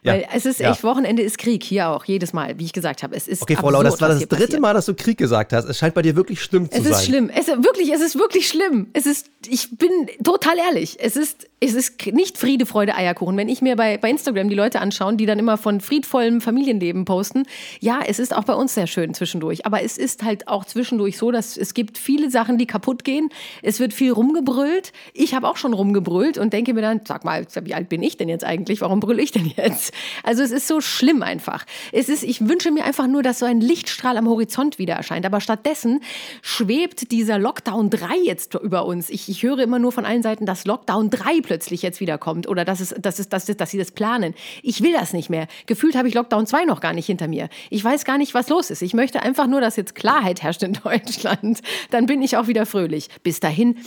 Weil 0.04 0.22
ja, 0.22 0.28
es 0.34 0.46
ist 0.46 0.60
echt, 0.60 0.82
ja. 0.82 0.84
Wochenende 0.84 1.22
ist 1.22 1.38
Krieg, 1.38 1.64
hier 1.64 1.90
auch, 1.90 2.06
jedes 2.06 2.34
Mal, 2.34 2.58
wie 2.58 2.66
ich 2.66 2.74
gesagt 2.74 3.04
habe. 3.04 3.16
Es 3.16 3.28
ist 3.28 3.42
okay, 3.42 3.56
Frau 3.56 3.70
Lau, 3.70 3.84
das 3.84 4.02
war 4.02 4.10
das 4.10 4.20
dritte 4.20 4.36
passiert. 4.36 4.62
Mal, 4.62 4.74
dass 4.74 4.86
du 4.86 4.96
Krieg 4.96 5.18
gesagt 5.18 5.54
hast. 5.54 5.66
Es 5.66 5.78
scheint 5.78 5.94
bei 5.94 6.02
dir 6.02 6.16
wirklich 6.16 6.42
schlimm 6.42 6.70
zu 6.70 6.82
sein. 6.82 6.92
Es 6.92 7.00
ist 7.00 7.06
schlimm. 7.06 7.30
Es 7.30 7.48
ist 7.48 7.64
wirklich, 7.64 7.94
es 7.94 8.02
ist 8.02 8.18
wirklich 8.18 8.48
schlimm. 8.48 8.88
Es 8.94 9.06
ist, 9.06 9.30
ich 9.48 9.78
bin 9.78 9.90
total 10.24 10.58
ehrlich. 10.58 10.98
Es 11.00 11.16
ist, 11.16 11.48
es 11.60 11.74
ist 11.74 12.06
nicht 12.08 12.38
Friede, 12.38 12.66
Freude, 12.66 12.96
Eierkuchen. 12.96 13.38
Wenn 13.38 13.50
ich 13.50 13.62
mir 13.62 13.76
bei, 13.76 13.98
bei 13.98 14.10
Instagram 14.10 14.50
die 14.50 14.56
Leute 14.56 14.80
anschaue, 14.80 15.16
die 15.16 15.26
dann 15.26 15.40
immer 15.40 15.58
von 15.58 15.82
friedvollem 15.82 16.42
Familienleben 16.42 17.06
posten, 17.06 17.44
ja, 17.80 18.02
es 18.06 18.20
ist 18.20 18.36
auch 18.36 18.44
bei 18.44 18.54
uns 18.54 18.74
sehr 18.74 18.88
schön 18.88 19.14
zwischendurch. 19.14 19.66
Aber 19.66 19.84
es 19.84 19.98
ist 19.98 20.24
halt 20.24 20.48
auch 20.48 20.66
zwischendurch 20.66 21.18
so, 21.18 21.32
dass 21.32 21.58
es 21.58 21.74
gibt 21.74 21.98
viele 21.98 22.32
Sachen, 22.32 22.58
die 22.58 22.66
kaputt 22.66 23.04
gehen. 23.04 23.30
Es 23.62 23.80
wird 23.80 23.94
viel 23.94 24.12
rumgebrüllt. 24.12 24.94
Ich 25.14 25.36
habe 25.36 25.48
auch 25.48 25.58
schon 25.58 25.74
rumgebrüllt 25.74 26.38
und 26.38 26.54
denke 26.54 26.74
mir 26.74 26.82
dann, 26.82 27.02
sag 27.06 27.24
mal, 27.24 27.46
wie 27.64 27.74
alt 27.74 27.90
bin 27.90 28.02
ich 28.02 28.18
denn 28.18 28.30
jetzt 28.30 28.44
eigentlich? 28.44 28.82
Warum 28.82 29.00
brülle 29.00 29.22
ich 29.22 29.32
denn 29.32 29.51
jetzt? 29.56 29.94
Also 30.24 30.44
es 30.44 30.52
ist 30.52 30.68
so 30.68 30.82
schlimm 30.82 31.24
einfach. 31.24 31.66
Es 31.92 32.10
ist, 32.10 32.24
ich 32.24 32.48
wünsche 32.48 32.72
mir 32.72 32.86
einfach 32.86 33.08
nur, 33.08 33.24
dass 33.24 33.40
so 33.40 33.46
ein 33.46 33.62
Lichtstrahl 33.62 34.18
am 34.18 34.28
Horizont 34.28 34.80
wieder 34.80 34.96
erscheint. 34.96 35.26
Aber 35.26 35.42
stattdessen 35.42 36.02
schwebt 36.42 37.12
dieser 37.12 37.40
Lockdown 37.40 37.90
3 37.90 38.18
jetzt 38.24 38.56
über 38.56 38.86
uns. 38.86 39.10
Ich, 39.10 39.30
ich 39.30 39.44
höre 39.44 39.60
immer 39.60 39.80
nur 39.80 39.92
von 39.92 40.06
allen 40.06 40.24
Seiten, 40.24 40.46
dass 40.46 40.66
Lockdown 40.66 41.10
3 41.10 41.42
plötzlich 41.42 41.82
jetzt 41.82 42.00
wieder 42.00 42.18
kommt 42.18 42.48
oder 42.48 42.66
dass, 42.66 42.80
es, 42.80 42.96
dass, 42.98 43.20
es, 43.20 43.30
dass, 43.30 43.48
es, 43.50 43.58
dass 43.58 43.72
sie 43.72 43.78
das 43.78 43.92
planen. 43.92 44.34
Ich 44.64 44.82
will 44.82 44.94
das 44.94 45.14
nicht 45.14 45.30
mehr. 45.30 45.48
Gefühlt 45.66 45.96
habe 45.96 46.08
ich 46.08 46.14
Lockdown 46.14 46.46
2 46.48 46.66
noch 46.66 46.82
gar 46.82 46.94
nicht 46.94 47.06
hinter 47.06 47.28
mir. 47.28 47.50
Ich 47.70 47.84
weiß 47.84 48.06
gar 48.06 48.18
nicht, 48.18 48.34
was 48.34 48.50
los 48.50 48.70
ist. 48.70 48.82
Ich 48.82 48.94
möchte 48.94 49.22
einfach 49.22 49.48
nur, 49.48 49.62
dass 49.62 49.76
jetzt 49.76 49.96
Klarheit 49.96 50.44
herrscht 50.44 50.64
in 50.64 50.74
Deutschland. 50.84 51.62
Dann 51.90 52.06
bin 52.06 52.22
ich 52.22 52.38
auch 52.38 52.48
wieder 52.48 52.66
fröhlich. 52.66 53.10
Bis 53.24 53.40
dahin 53.40 53.78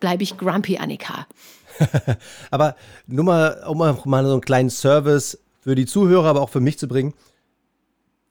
bleibe 0.00 0.22
ich 0.22 0.36
grumpy, 0.36 0.78
Annika. 0.78 1.26
aber 2.50 2.76
nur 3.06 3.24
mal, 3.24 3.64
um 3.66 3.78
mal 3.78 4.24
so 4.24 4.32
einen 4.32 4.40
kleinen 4.40 4.70
Service 4.70 5.38
für 5.60 5.74
die 5.74 5.86
Zuhörer, 5.86 6.28
aber 6.28 6.40
auch 6.40 6.50
für 6.50 6.60
mich 6.60 6.78
zu 6.78 6.88
bringen. 6.88 7.14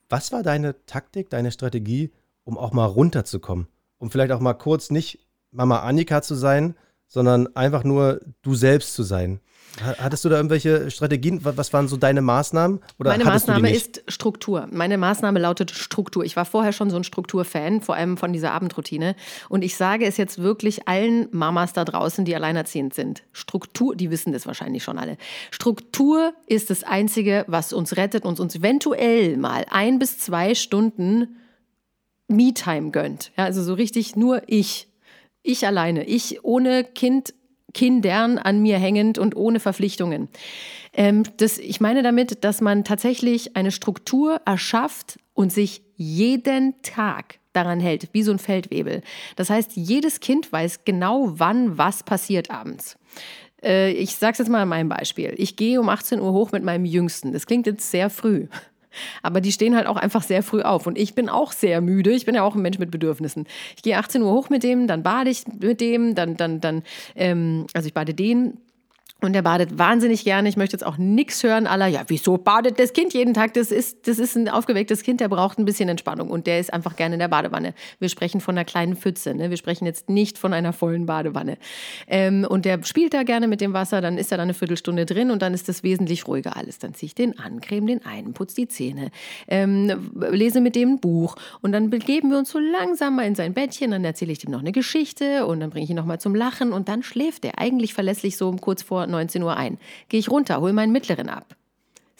Was 0.08 0.32
war 0.32 0.42
deine 0.42 0.74
Taktik, 0.86 1.30
deine 1.30 1.52
Strategie, 1.52 2.10
um 2.44 2.58
auch 2.58 2.72
mal 2.72 2.86
runterzukommen? 2.86 3.68
Um 3.98 4.10
vielleicht 4.10 4.32
auch 4.32 4.40
mal 4.40 4.54
kurz 4.54 4.90
nicht 4.90 5.26
Mama 5.52 5.80
Annika 5.80 6.22
zu 6.22 6.34
sein, 6.34 6.74
sondern 7.10 7.54
einfach 7.54 7.84
nur 7.84 8.20
du 8.40 8.54
selbst 8.54 8.94
zu 8.94 9.02
sein. 9.02 9.40
Hattest 9.80 10.24
du 10.24 10.28
da 10.28 10.36
irgendwelche 10.36 10.90
Strategien? 10.90 11.40
Was 11.44 11.72
waren 11.72 11.86
so 11.86 11.96
deine 11.96 12.22
Maßnahmen? 12.22 12.80
Oder 12.98 13.10
Meine 13.10 13.24
Maßnahme 13.24 13.72
ist 13.72 14.02
Struktur. 14.08 14.68
Meine 14.72 14.98
Maßnahme 14.98 15.38
lautet 15.38 15.70
Struktur. 15.70 16.24
Ich 16.24 16.34
war 16.34 16.44
vorher 16.44 16.72
schon 16.72 16.90
so 16.90 16.96
ein 16.96 17.04
Strukturfan, 17.04 17.80
vor 17.80 17.94
allem 17.94 18.16
von 18.16 18.32
dieser 18.32 18.52
Abendroutine. 18.52 19.14
Und 19.48 19.62
ich 19.62 19.76
sage 19.76 20.06
es 20.06 20.16
jetzt 20.16 20.42
wirklich 20.42 20.88
allen 20.88 21.28
Mamas 21.30 21.72
da 21.72 21.84
draußen, 21.84 22.24
die 22.24 22.34
alleinerziehend 22.34 22.94
sind. 22.94 23.22
Struktur, 23.32 23.94
die 23.94 24.10
wissen 24.10 24.32
das 24.32 24.46
wahrscheinlich 24.46 24.82
schon 24.82 24.98
alle. 24.98 25.16
Struktur 25.50 26.32
ist 26.46 26.70
das 26.70 26.82
Einzige, 26.82 27.44
was 27.46 27.72
uns 27.72 27.96
rettet 27.96 28.24
und 28.24 28.40
uns 28.40 28.56
eventuell 28.56 29.36
mal 29.36 29.66
ein 29.70 29.98
bis 29.98 30.18
zwei 30.18 30.54
Stunden 30.54 31.36
Me-Time 32.28 32.90
gönnt. 32.90 33.30
Ja, 33.36 33.44
also 33.44 33.62
so 33.62 33.74
richtig 33.74 34.16
nur 34.16 34.42
ich 34.46 34.89
Ich 35.42 35.66
alleine. 35.66 36.04
Ich 36.04 36.44
ohne 36.44 36.84
Kind, 36.84 37.34
Kindern 37.72 38.38
an 38.38 38.60
mir 38.60 38.78
hängend 38.78 39.18
und 39.18 39.36
ohne 39.36 39.60
Verpflichtungen. 39.60 40.28
Ähm, 40.92 41.22
das, 41.36 41.58
ich 41.58 41.80
meine 41.80 42.02
damit, 42.02 42.44
dass 42.44 42.60
man 42.60 42.84
tatsächlich 42.84 43.56
eine 43.56 43.70
Struktur 43.70 44.40
erschafft 44.44 45.18
und 45.34 45.52
sich 45.52 45.82
jeden 45.96 46.80
Tag 46.82 47.38
daran 47.52 47.80
hält, 47.80 48.08
wie 48.12 48.22
so 48.22 48.32
ein 48.32 48.38
Feldwebel. 48.38 49.02
Das 49.36 49.50
heißt, 49.50 49.72
jedes 49.74 50.20
Kind 50.20 50.52
weiß 50.52 50.84
genau, 50.84 51.32
wann 51.38 51.78
was 51.78 52.02
passiert 52.02 52.50
abends. 52.50 52.96
Äh, 53.62 53.92
ich 53.92 54.16
sage 54.16 54.32
es 54.32 54.38
jetzt 54.38 54.48
mal 54.48 54.62
an 54.62 54.68
meinem 54.68 54.88
Beispiel. 54.88 55.34
Ich 55.36 55.56
gehe 55.56 55.80
um 55.80 55.88
18 55.88 56.20
Uhr 56.20 56.32
hoch 56.32 56.52
mit 56.52 56.62
meinem 56.62 56.84
Jüngsten. 56.84 57.32
Das 57.32 57.46
klingt 57.46 57.66
jetzt 57.66 57.90
sehr 57.90 58.10
früh. 58.10 58.46
Aber 59.22 59.40
die 59.40 59.52
stehen 59.52 59.76
halt 59.76 59.86
auch 59.86 59.96
einfach 59.96 60.22
sehr 60.22 60.42
früh 60.42 60.62
auf. 60.62 60.86
Und 60.86 60.98
ich 60.98 61.14
bin 61.14 61.28
auch 61.28 61.52
sehr 61.52 61.80
müde. 61.80 62.10
Ich 62.10 62.26
bin 62.26 62.34
ja 62.34 62.42
auch 62.42 62.54
ein 62.54 62.62
Mensch 62.62 62.78
mit 62.78 62.90
Bedürfnissen. 62.90 63.46
Ich 63.76 63.82
gehe 63.82 63.96
18 63.96 64.22
Uhr 64.22 64.32
hoch 64.32 64.50
mit 64.50 64.62
dem, 64.62 64.86
dann 64.86 65.02
bade 65.02 65.30
ich 65.30 65.44
mit 65.46 65.80
dem, 65.80 66.14
dann, 66.14 66.36
dann, 66.36 66.60
dann, 66.60 66.82
ähm, 67.16 67.66
also 67.74 67.86
ich 67.86 67.94
bade 67.94 68.14
den, 68.14 68.58
und 69.22 69.34
er 69.34 69.42
badet 69.42 69.78
wahnsinnig 69.78 70.24
gerne. 70.24 70.48
Ich 70.48 70.56
möchte 70.56 70.74
jetzt 70.74 70.84
auch 70.84 70.98
nichts 70.98 71.42
hören, 71.42 71.66
aller, 71.66 71.86
ja, 71.86 72.02
wieso 72.08 72.36
badet 72.36 72.78
das 72.78 72.92
Kind 72.92 73.14
jeden 73.14 73.34
Tag? 73.34 73.54
Das 73.54 73.72
ist, 73.72 74.06
das 74.06 74.18
ist 74.18 74.36
ein 74.36 74.48
aufgewecktes 74.48 75.02
Kind, 75.02 75.20
der 75.20 75.28
braucht 75.28 75.58
ein 75.58 75.64
bisschen 75.64 75.88
Entspannung 75.88 76.30
und 76.30 76.46
der 76.46 76.60
ist 76.60 76.72
einfach 76.72 76.96
gerne 76.96 77.14
in 77.14 77.18
der 77.20 77.28
Badewanne. 77.28 77.74
Wir 77.98 78.08
sprechen 78.08 78.40
von 78.40 78.56
einer 78.56 78.64
kleinen 78.64 78.96
Pfütze, 78.96 79.34
ne? 79.34 79.50
wir 79.50 79.56
sprechen 79.56 79.86
jetzt 79.86 80.10
nicht 80.10 80.38
von 80.38 80.52
einer 80.52 80.72
vollen 80.72 81.06
Badewanne. 81.06 81.56
Ähm, 82.06 82.46
und 82.48 82.64
der 82.64 82.82
spielt 82.84 83.14
da 83.14 83.22
gerne 83.22 83.48
mit 83.48 83.60
dem 83.60 83.72
Wasser, 83.72 84.00
dann 84.00 84.18
ist 84.18 84.32
er 84.32 84.36
da 84.36 84.42
eine 84.42 84.54
Viertelstunde 84.54 85.06
drin 85.06 85.30
und 85.30 85.42
dann 85.42 85.54
ist 85.54 85.68
das 85.68 85.82
wesentlich 85.82 86.26
ruhiger 86.26 86.56
alles. 86.56 86.78
Dann 86.78 86.94
ziehe 86.94 87.08
ich 87.08 87.14
den 87.14 87.38
an, 87.38 87.60
creme 87.60 87.86
den 87.86 88.04
ein, 88.04 88.32
putze 88.32 88.56
die 88.56 88.68
Zähne, 88.68 89.10
ähm, 89.48 90.10
lese 90.30 90.60
mit 90.60 90.76
dem 90.76 90.90
ein 90.90 91.00
Buch 91.00 91.36
und 91.62 91.72
dann 91.72 91.90
begeben 91.90 92.30
wir 92.30 92.38
uns 92.38 92.50
so 92.50 92.58
langsam 92.58 93.16
mal 93.16 93.26
in 93.26 93.34
sein 93.34 93.54
Bettchen, 93.54 93.92
dann 93.92 94.04
erzähle 94.04 94.32
ich 94.32 94.44
ihm 94.44 94.50
noch 94.50 94.60
eine 94.60 94.72
Geschichte 94.72 95.46
und 95.46 95.60
dann 95.60 95.70
bringe 95.70 95.84
ich 95.84 95.90
ihn 95.90 95.96
noch 95.96 96.04
mal 96.04 96.18
zum 96.18 96.34
Lachen 96.34 96.72
und 96.72 96.88
dann 96.88 97.02
schläft 97.02 97.44
er 97.44 97.58
eigentlich 97.58 97.94
verlässlich 97.94 98.36
so 98.36 98.50
kurz 98.52 98.82
vor 98.82 99.06
19 99.10 99.42
Uhr 99.42 99.56
ein. 99.56 99.78
Gehe 100.08 100.20
ich 100.20 100.30
runter, 100.30 100.60
hole 100.60 100.72
meinen 100.72 100.92
Mittleren 100.92 101.28
ab. 101.28 101.56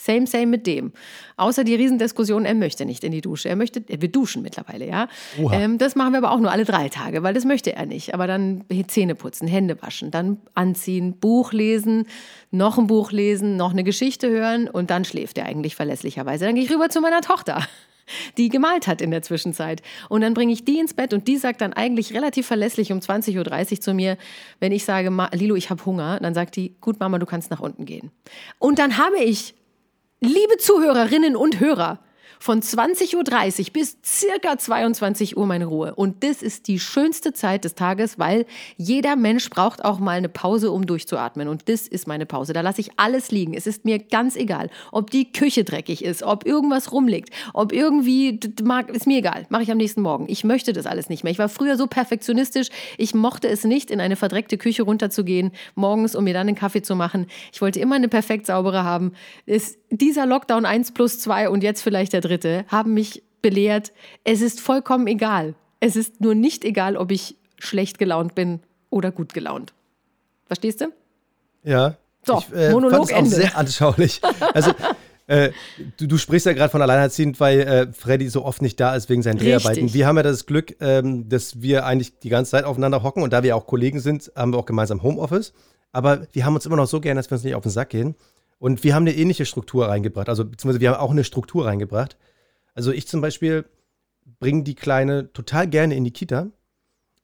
Same, 0.00 0.26
same 0.26 0.46
mit 0.46 0.66
dem. 0.66 0.92
Außer 1.36 1.62
die 1.62 1.74
Riesendiskussion, 1.74 2.46
er 2.46 2.54
möchte 2.54 2.86
nicht 2.86 3.04
in 3.04 3.12
die 3.12 3.20
Dusche. 3.20 3.50
Er 3.50 3.56
möchte, 3.56 3.82
wir 3.86 4.08
duschen 4.08 4.40
mittlerweile, 4.40 4.88
ja. 4.88 5.08
Ähm, 5.52 5.76
das 5.76 5.94
machen 5.94 6.12
wir 6.12 6.18
aber 6.18 6.32
auch 6.32 6.40
nur 6.40 6.50
alle 6.50 6.64
drei 6.64 6.88
Tage, 6.88 7.22
weil 7.22 7.34
das 7.34 7.44
möchte 7.44 7.74
er 7.74 7.84
nicht. 7.84 8.14
Aber 8.14 8.26
dann 8.26 8.64
Zähne 8.86 9.14
putzen, 9.14 9.46
Hände 9.46 9.80
waschen, 9.82 10.10
dann 10.10 10.38
anziehen, 10.54 11.18
Buch 11.20 11.52
lesen, 11.52 12.06
noch 12.50 12.78
ein 12.78 12.86
Buch 12.86 13.12
lesen, 13.12 13.58
noch 13.58 13.72
eine 13.72 13.84
Geschichte 13.84 14.30
hören 14.30 14.68
und 14.68 14.88
dann 14.88 15.04
schläft 15.04 15.36
er 15.36 15.44
eigentlich 15.44 15.76
verlässlicherweise. 15.76 16.46
Dann 16.46 16.54
gehe 16.54 16.64
ich 16.64 16.72
rüber 16.72 16.88
zu 16.88 17.02
meiner 17.02 17.20
Tochter 17.20 17.66
die 18.36 18.48
gemalt 18.48 18.86
hat 18.86 19.00
in 19.00 19.10
der 19.10 19.22
Zwischenzeit. 19.22 19.82
Und 20.08 20.20
dann 20.22 20.34
bringe 20.34 20.52
ich 20.52 20.64
die 20.64 20.78
ins 20.78 20.94
Bett 20.94 21.12
und 21.12 21.28
die 21.28 21.36
sagt 21.36 21.60
dann 21.60 21.72
eigentlich 21.72 22.14
relativ 22.14 22.46
verlässlich 22.46 22.92
um 22.92 22.98
20.30 22.98 23.72
Uhr 23.72 23.80
zu 23.80 23.94
mir, 23.94 24.16
wenn 24.58 24.72
ich 24.72 24.84
sage, 24.84 25.10
Lilo, 25.32 25.56
ich 25.56 25.70
habe 25.70 25.84
Hunger, 25.84 26.18
dann 26.20 26.34
sagt 26.34 26.56
die, 26.56 26.74
gut 26.80 27.00
Mama, 27.00 27.18
du 27.18 27.26
kannst 27.26 27.50
nach 27.50 27.60
unten 27.60 27.84
gehen. 27.84 28.10
Und 28.58 28.78
dann 28.78 28.98
habe 28.98 29.18
ich, 29.18 29.54
liebe 30.20 30.56
Zuhörerinnen 30.58 31.36
und 31.36 31.60
Hörer, 31.60 32.00
von 32.40 32.62
20.30 32.62 33.16
Uhr 33.16 33.72
bis 33.74 33.98
circa 34.02 34.56
22 34.56 35.36
Uhr 35.36 35.46
meine 35.46 35.66
Ruhe. 35.66 35.94
Und 35.94 36.24
das 36.24 36.40
ist 36.40 36.68
die 36.68 36.80
schönste 36.80 37.34
Zeit 37.34 37.64
des 37.64 37.74
Tages, 37.74 38.18
weil 38.18 38.46
jeder 38.78 39.14
Mensch 39.14 39.50
braucht 39.50 39.84
auch 39.84 39.98
mal 39.98 40.16
eine 40.16 40.30
Pause, 40.30 40.72
um 40.72 40.86
durchzuatmen. 40.86 41.48
Und 41.48 41.68
das 41.68 41.86
ist 41.86 42.08
meine 42.08 42.24
Pause. 42.24 42.54
Da 42.54 42.62
lasse 42.62 42.80
ich 42.80 42.92
alles 42.96 43.30
liegen. 43.30 43.52
Es 43.52 43.66
ist 43.66 43.84
mir 43.84 43.98
ganz 43.98 44.36
egal, 44.36 44.70
ob 44.90 45.10
die 45.10 45.30
Küche 45.30 45.64
dreckig 45.64 46.02
ist, 46.02 46.22
ob 46.22 46.46
irgendwas 46.46 46.92
rumliegt, 46.92 47.28
ob 47.52 47.74
irgendwie, 47.74 48.40
ist 48.88 49.06
mir 49.06 49.18
egal. 49.18 49.44
Mache 49.50 49.62
ich 49.62 49.70
am 49.70 49.76
nächsten 49.76 50.00
Morgen. 50.00 50.24
Ich 50.28 50.42
möchte 50.42 50.72
das 50.72 50.86
alles 50.86 51.10
nicht 51.10 51.24
mehr. 51.24 51.32
Ich 51.32 51.38
war 51.38 51.50
früher 51.50 51.76
so 51.76 51.86
perfektionistisch. 51.88 52.68
Ich 52.96 53.14
mochte 53.14 53.48
es 53.48 53.64
nicht, 53.64 53.90
in 53.90 54.00
eine 54.00 54.16
verdreckte 54.16 54.56
Küche 54.56 54.84
runterzugehen, 54.84 55.52
morgens, 55.74 56.16
um 56.16 56.24
mir 56.24 56.32
dann 56.32 56.48
einen 56.48 56.56
Kaffee 56.56 56.80
zu 56.80 56.96
machen. 56.96 57.26
Ich 57.52 57.60
wollte 57.60 57.80
immer 57.80 57.96
eine 57.96 58.08
perfekt 58.08 58.46
saubere 58.46 58.82
haben. 58.82 59.12
Ist 59.44 59.78
dieser 59.90 60.24
Lockdown 60.24 60.64
1 60.64 60.92
plus 60.92 61.18
2 61.18 61.50
und 61.50 61.62
jetzt 61.62 61.82
vielleicht 61.82 62.14
der 62.14 62.22
dritte 62.22 62.29
haben 62.68 62.94
mich 62.94 63.22
belehrt, 63.42 63.92
es 64.24 64.40
ist 64.40 64.60
vollkommen 64.60 65.06
egal. 65.06 65.54
Es 65.80 65.96
ist 65.96 66.20
nur 66.20 66.34
nicht 66.34 66.64
egal, 66.64 66.96
ob 66.96 67.10
ich 67.10 67.36
schlecht 67.58 67.98
gelaunt 67.98 68.34
bin 68.34 68.60
oder 68.90 69.10
gut 69.10 69.32
gelaunt. 69.32 69.72
Verstehst 70.46 70.80
du? 70.80 70.92
Ja. 71.64 71.96
So, 72.24 72.38
ich, 72.38 72.54
äh, 72.54 72.72
Monolog 72.72 73.10
fand 73.10 73.28
es 73.28 73.34
auch 73.34 73.38
sehr 73.38 73.56
anschaulich. 73.56 74.20
Also, 74.52 74.72
äh, 75.26 75.52
du, 75.96 76.06
du, 76.06 76.18
sprichst 76.18 76.44
ja 76.46 76.52
gerade 76.52 76.70
von 76.70 76.82
alleinerziehend, 76.82 77.38
weil 77.38 77.60
äh, 77.60 77.92
Freddy 77.92 78.28
so 78.28 78.44
oft 78.44 78.62
nicht 78.62 78.80
da 78.80 78.94
ist 78.96 79.08
wegen 79.08 79.22
seinen 79.22 79.38
Dreharbeiten. 79.38 79.84
Richtig. 79.84 79.94
Wir 79.94 80.06
haben 80.06 80.16
ja 80.16 80.22
das 80.24 80.44
Glück, 80.44 80.74
ähm, 80.80 81.28
dass 81.28 81.62
wir 81.62 81.86
eigentlich 81.86 82.18
die 82.18 82.28
ganze 82.28 82.50
Zeit 82.50 82.64
aufeinander 82.64 83.02
hocken 83.02 83.22
und 83.22 83.32
da 83.32 83.42
wir 83.42 83.56
auch 83.56 83.66
Kollegen 83.66 84.00
sind, 84.00 84.32
haben 84.34 84.52
wir 84.52 84.58
auch 84.58 84.66
gemeinsam 84.66 85.02
Homeoffice. 85.02 85.52
Aber 85.92 86.26
wir 86.32 86.44
haben 86.44 86.54
uns 86.54 86.66
immer 86.66 86.76
noch 86.76 86.88
so 86.88 87.00
gern, 87.00 87.16
dass 87.16 87.30
wir 87.30 87.36
uns 87.36 87.44
nicht 87.44 87.54
auf 87.54 87.62
den 87.62 87.70
Sack 87.70 87.90
gehen. 87.90 88.16
Und 88.60 88.84
wir 88.84 88.94
haben 88.94 89.04
eine 89.04 89.16
ähnliche 89.16 89.46
Struktur 89.46 89.88
reingebracht, 89.88 90.28
also 90.28 90.44
beziehungsweise 90.44 90.80
wir 90.80 90.90
haben 90.90 91.00
auch 91.00 91.10
eine 91.10 91.24
Struktur 91.24 91.64
reingebracht. 91.64 92.18
Also 92.74 92.92
ich 92.92 93.08
zum 93.08 93.22
Beispiel 93.22 93.64
bringe 94.38 94.64
die 94.64 94.74
Kleine 94.74 95.32
total 95.32 95.66
gerne 95.66 95.96
in 95.96 96.04
die 96.04 96.10
Kita, 96.10 96.48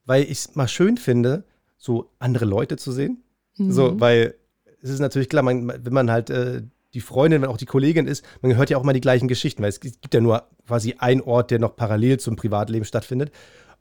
weil 0.07 0.23
ich 0.23 0.31
es 0.31 0.55
mal 0.55 0.67
schön 0.67 0.97
finde, 0.97 1.45
so 1.77 2.11
andere 2.19 2.47
Leute 2.47 2.79
zu 2.79 2.91
sehen. 2.91 3.23
Mhm. 3.59 3.71
So, 3.71 4.01
weil 4.01 4.35
es 4.81 4.89
ist 4.89 4.99
natürlich 5.01 5.29
klar, 5.29 5.43
man, 5.43 5.69
wenn 5.85 5.93
man 5.93 6.11
halt 6.11 6.31
äh, 6.31 6.63
die 6.95 7.03
Freundin, 7.03 7.43
wenn 7.43 7.51
auch 7.51 7.59
die 7.59 7.67
Kollegin 7.67 8.07
ist, 8.07 8.25
man 8.41 8.57
hört 8.57 8.71
ja 8.71 8.79
auch 8.79 8.83
mal 8.83 8.95
die 8.95 9.03
gleichen 9.03 9.29
Geschichten, 9.29 9.63
weil 9.63 9.69
es 9.69 9.81
gibt 9.81 10.15
ja 10.15 10.23
nur 10.23 10.49
quasi 10.67 10.95
einen 10.99 11.21
Ort, 11.21 11.51
der 11.51 11.59
noch 11.59 11.77
parallel 11.77 12.19
zum 12.19 12.37
Privatleben 12.37 12.87
stattfindet. 12.87 13.31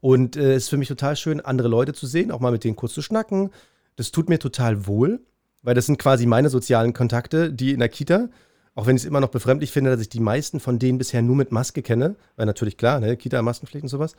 Und 0.01 0.35
äh, 0.35 0.55
es 0.55 0.63
ist 0.63 0.69
für 0.69 0.77
mich 0.77 0.89
total 0.89 1.15
schön, 1.15 1.39
andere 1.39 1.69
Leute 1.69 1.93
zu 1.93 2.05
sehen, 2.05 2.31
auch 2.31 2.41
mal 2.41 2.51
mit 2.51 2.65
denen 2.65 2.75
kurz 2.75 2.93
zu 2.93 3.01
schnacken. 3.01 3.51
Das 3.95 4.11
tut 4.11 4.27
mir 4.27 4.39
total 4.39 4.87
wohl 4.87 5.21
weil 5.65 5.73
das 5.73 5.87
sind 5.87 5.97
quasi 5.97 6.27
meine 6.27 6.49
sozialen 6.49 6.93
Kontakte, 6.93 7.51
die 7.51 7.71
in 7.71 7.79
der 7.79 7.89
Kita, 7.89 8.29
auch 8.75 8.85
wenn 8.85 8.95
ich 8.95 9.01
es 9.01 9.07
immer 9.07 9.19
noch 9.19 9.29
befremdlich 9.29 9.71
finde, 9.71 9.89
dass 9.89 9.99
ich 9.99 10.09
die 10.09 10.19
meisten 10.19 10.59
von 10.59 10.77
denen 10.77 10.99
bisher 10.99 11.23
nur 11.23 11.35
mit 11.35 11.51
Maske 11.51 11.81
kenne, 11.81 12.15
weil 12.35 12.45
natürlich 12.45 12.77
klar, 12.77 12.99
ne, 12.99 13.17
Kita-Maskenpflicht 13.17 13.83
und 13.83 13.89
sowas. 13.89 14.15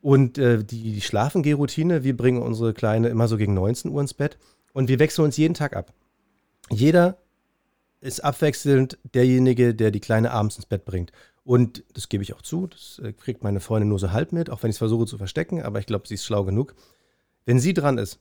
Und 0.00 0.38
äh, 0.38 0.64
die, 0.64 0.94
die 0.94 1.00
Schlafengeh-Routine, 1.02 2.02
wir 2.02 2.16
bringen 2.16 2.40
unsere 2.40 2.72
Kleine 2.72 3.08
immer 3.08 3.28
so 3.28 3.36
gegen 3.36 3.52
19 3.52 3.90
Uhr 3.90 4.00
ins 4.00 4.14
Bett 4.14 4.38
und 4.72 4.88
wir 4.88 4.98
wechseln 4.98 5.26
uns 5.26 5.36
jeden 5.36 5.52
Tag 5.52 5.76
ab. 5.76 5.92
Jeder 6.70 7.18
ist 8.00 8.24
abwechselnd 8.24 8.96
derjenige, 9.12 9.74
der 9.74 9.90
die 9.90 10.00
Kleine 10.00 10.30
abends 10.30 10.56
ins 10.56 10.64
Bett 10.64 10.86
bringt. 10.86 11.12
Und 11.44 11.84
das 11.92 12.08
gebe 12.08 12.22
ich 12.22 12.32
auch 12.32 12.40
zu, 12.40 12.68
das 12.68 13.02
äh, 13.04 13.12
kriegt 13.12 13.42
meine 13.42 13.60
Freundin 13.60 13.90
nur 13.90 13.98
so 13.98 14.12
halb 14.12 14.32
mit, 14.32 14.48
auch 14.48 14.62
wenn 14.62 14.70
ich 14.70 14.76
es 14.76 14.78
versuche 14.78 15.04
zu 15.04 15.18
verstecken, 15.18 15.60
aber 15.60 15.78
ich 15.78 15.86
glaube, 15.86 16.08
sie 16.08 16.14
ist 16.14 16.24
schlau 16.24 16.44
genug. 16.44 16.74
Wenn 17.44 17.60
sie 17.60 17.74
dran 17.74 17.98
ist 17.98 18.18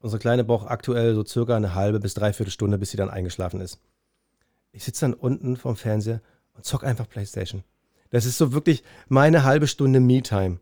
Unsere 0.00 0.20
Kleine 0.20 0.44
braucht 0.44 0.68
aktuell 0.68 1.14
so 1.14 1.24
circa 1.24 1.56
eine 1.56 1.74
halbe 1.74 2.00
bis 2.00 2.14
dreiviertel 2.14 2.50
Stunde, 2.50 2.78
bis 2.78 2.90
sie 2.90 2.96
dann 2.96 3.10
eingeschlafen 3.10 3.60
ist. 3.60 3.80
Ich 4.72 4.84
sitze 4.84 5.06
dann 5.06 5.14
unten 5.14 5.56
vorm 5.56 5.76
Fernseher 5.76 6.20
und 6.54 6.64
zock 6.64 6.84
einfach 6.84 7.08
Playstation. 7.08 7.64
Das 8.10 8.24
ist 8.24 8.38
so 8.38 8.52
wirklich 8.52 8.84
meine 9.08 9.44
halbe 9.44 9.66
Stunde 9.66 10.00
Me-Time. 10.00 10.60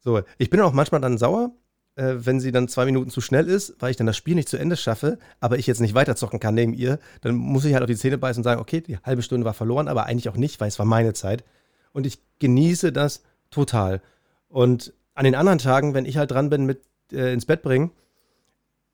So, 0.00 0.22
ich 0.38 0.50
bin 0.50 0.60
auch 0.60 0.72
manchmal 0.72 1.00
dann 1.00 1.18
sauer, 1.18 1.52
äh, 1.94 2.14
wenn 2.18 2.40
sie 2.40 2.52
dann 2.52 2.68
zwei 2.68 2.84
Minuten 2.84 3.10
zu 3.10 3.20
schnell 3.20 3.48
ist, 3.48 3.76
weil 3.80 3.90
ich 3.90 3.96
dann 3.96 4.06
das 4.06 4.16
Spiel 4.16 4.34
nicht 4.34 4.48
zu 4.48 4.56
Ende 4.56 4.76
schaffe, 4.76 5.18
aber 5.40 5.58
ich 5.58 5.66
jetzt 5.66 5.80
nicht 5.80 5.94
weiterzocken 5.94 6.40
kann 6.40 6.54
neben 6.54 6.74
ihr. 6.74 6.98
Dann 7.20 7.34
muss 7.34 7.64
ich 7.64 7.72
halt 7.72 7.82
auf 7.82 7.90
die 7.90 7.96
Zähne 7.96 8.18
beißen 8.18 8.40
und 8.40 8.44
sagen, 8.44 8.60
okay, 8.60 8.80
die 8.80 8.98
halbe 8.98 9.22
Stunde 9.22 9.44
war 9.44 9.54
verloren, 9.54 9.88
aber 9.88 10.06
eigentlich 10.06 10.28
auch 10.28 10.36
nicht, 10.36 10.60
weil 10.60 10.68
es 10.68 10.78
war 10.78 10.86
meine 10.86 11.14
Zeit. 11.14 11.44
Und 11.92 12.06
ich 12.06 12.18
genieße 12.38 12.92
das 12.92 13.22
total. 13.50 14.02
Und 14.48 14.92
an 15.14 15.24
den 15.24 15.34
anderen 15.34 15.58
Tagen, 15.58 15.94
wenn 15.94 16.06
ich 16.06 16.16
halt 16.16 16.30
dran 16.30 16.50
bin 16.50 16.64
mit 16.66 16.82
äh, 17.12 17.32
ins 17.32 17.46
Bett 17.46 17.62
bringen, 17.62 17.92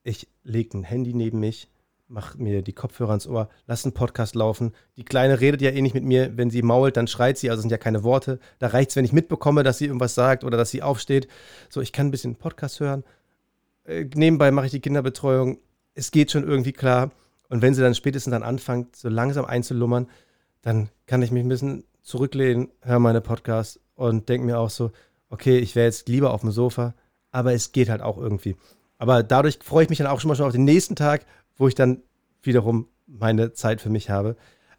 ich 0.09 0.29
lege 0.43 0.79
ein 0.79 0.85
Handy 0.85 1.15
neben 1.15 1.41
mich, 1.41 1.69
mache 2.09 2.39
mir 2.39 2.63
die 2.63 2.73
Kopfhörer 2.73 3.15
ins 3.15 3.27
Ohr, 3.27 3.49
lasse 3.67 3.85
einen 3.85 3.95
Podcast 3.95 4.35
laufen. 4.35 4.73
Die 4.97 5.05
Kleine 5.05 5.41
redet 5.41 5.61
ja 5.61 5.71
eh 5.71 5.83
nicht 5.83 5.95
mit 5.95 6.05
mir. 6.05 6.37
Wenn 6.37 6.51
sie 6.51 6.63
mault, 6.63 6.97
dann 6.97 7.07
schreit 7.07 7.39
sie, 7.39 7.51
also 7.51 7.61
sind 7.61 7.71
ja 7.71 7.77
keine 7.77 8.03
Worte. 8.03 8.41
Da 8.59 8.69
reicht 8.69 8.91
es, 8.91 8.97
wenn 8.97 9.05
ich 9.05 9.13
mitbekomme, 9.13 9.63
dass 9.63 9.79
sie 9.79 9.87
irgendwas 9.87 10.15
sagt 10.15 10.45
oder 10.45 10.57
dass 10.57 10.71
sie 10.71 10.83
aufsteht. 10.83 11.29
So, 11.69 11.81
ich 11.81 11.93
kann 11.93 12.09
ein 12.09 12.11
bisschen 12.11 12.37
Podcast 12.37 12.81
hören. 12.81 13.05
Äh, 13.85 14.07
nebenbei 14.15 14.51
mache 14.51 14.67
ich 14.67 14.73
die 14.73 14.81
Kinderbetreuung. 14.81 15.59
Es 15.95 16.11
geht 16.11 16.31
schon 16.31 16.49
irgendwie 16.49 16.73
klar. 16.73 17.11
Und 17.51 17.63
wenn 17.63 17.75
sie 17.75 17.83
dann 17.83 17.95
spätestens 17.95 18.33
dann 18.33 18.43
anfängt, 18.43 18.97
so 18.97 19.09
langsam 19.09 19.45
einzulummern, 19.45 20.09
dann 20.63 20.89
kann 21.07 21.23
ich 21.23 21.31
mich 21.31 21.43
ein 21.43 21.49
bisschen 21.49 21.85
zurücklehnen, 22.03 22.71
höre 22.81 22.99
meine 22.99 23.21
Podcasts 23.21 23.81
und 23.95 24.29
denke 24.29 24.47
mir 24.47 24.59
auch 24.59 24.71
so, 24.71 24.93
okay, 25.29 25.59
ich 25.59 25.77
wäre 25.77 25.87
jetzt 25.87 26.09
lieber 26.09 26.33
auf 26.33 26.41
dem 26.41 26.51
Sofa, 26.51 26.95
aber 27.31 27.53
es 27.53 27.73
geht 27.73 27.91
halt 27.91 28.01
auch 28.01 28.19
irgendwie. 28.19 28.57
Aber 28.99 29.23
dadurch 29.23 29.59
freue 29.63 29.85
ich 29.85 29.91
mich 29.91 29.99
dann 29.99 30.07
auch 30.09 30.21
schon 30.21 30.29
mal 30.29 30.35
schon 30.35 30.47
auf 30.47 30.53
den 30.53 30.65
nächsten 30.65 30.97
Tag, 30.97 31.25
wo 31.57 31.69
ich 31.69 31.75
dann 31.75 32.03
wiederum 32.43 32.89
meine 33.07 33.53
Zeit 33.53 33.81
für 33.81 33.91
mich 33.91 34.11
habe. 34.11 34.37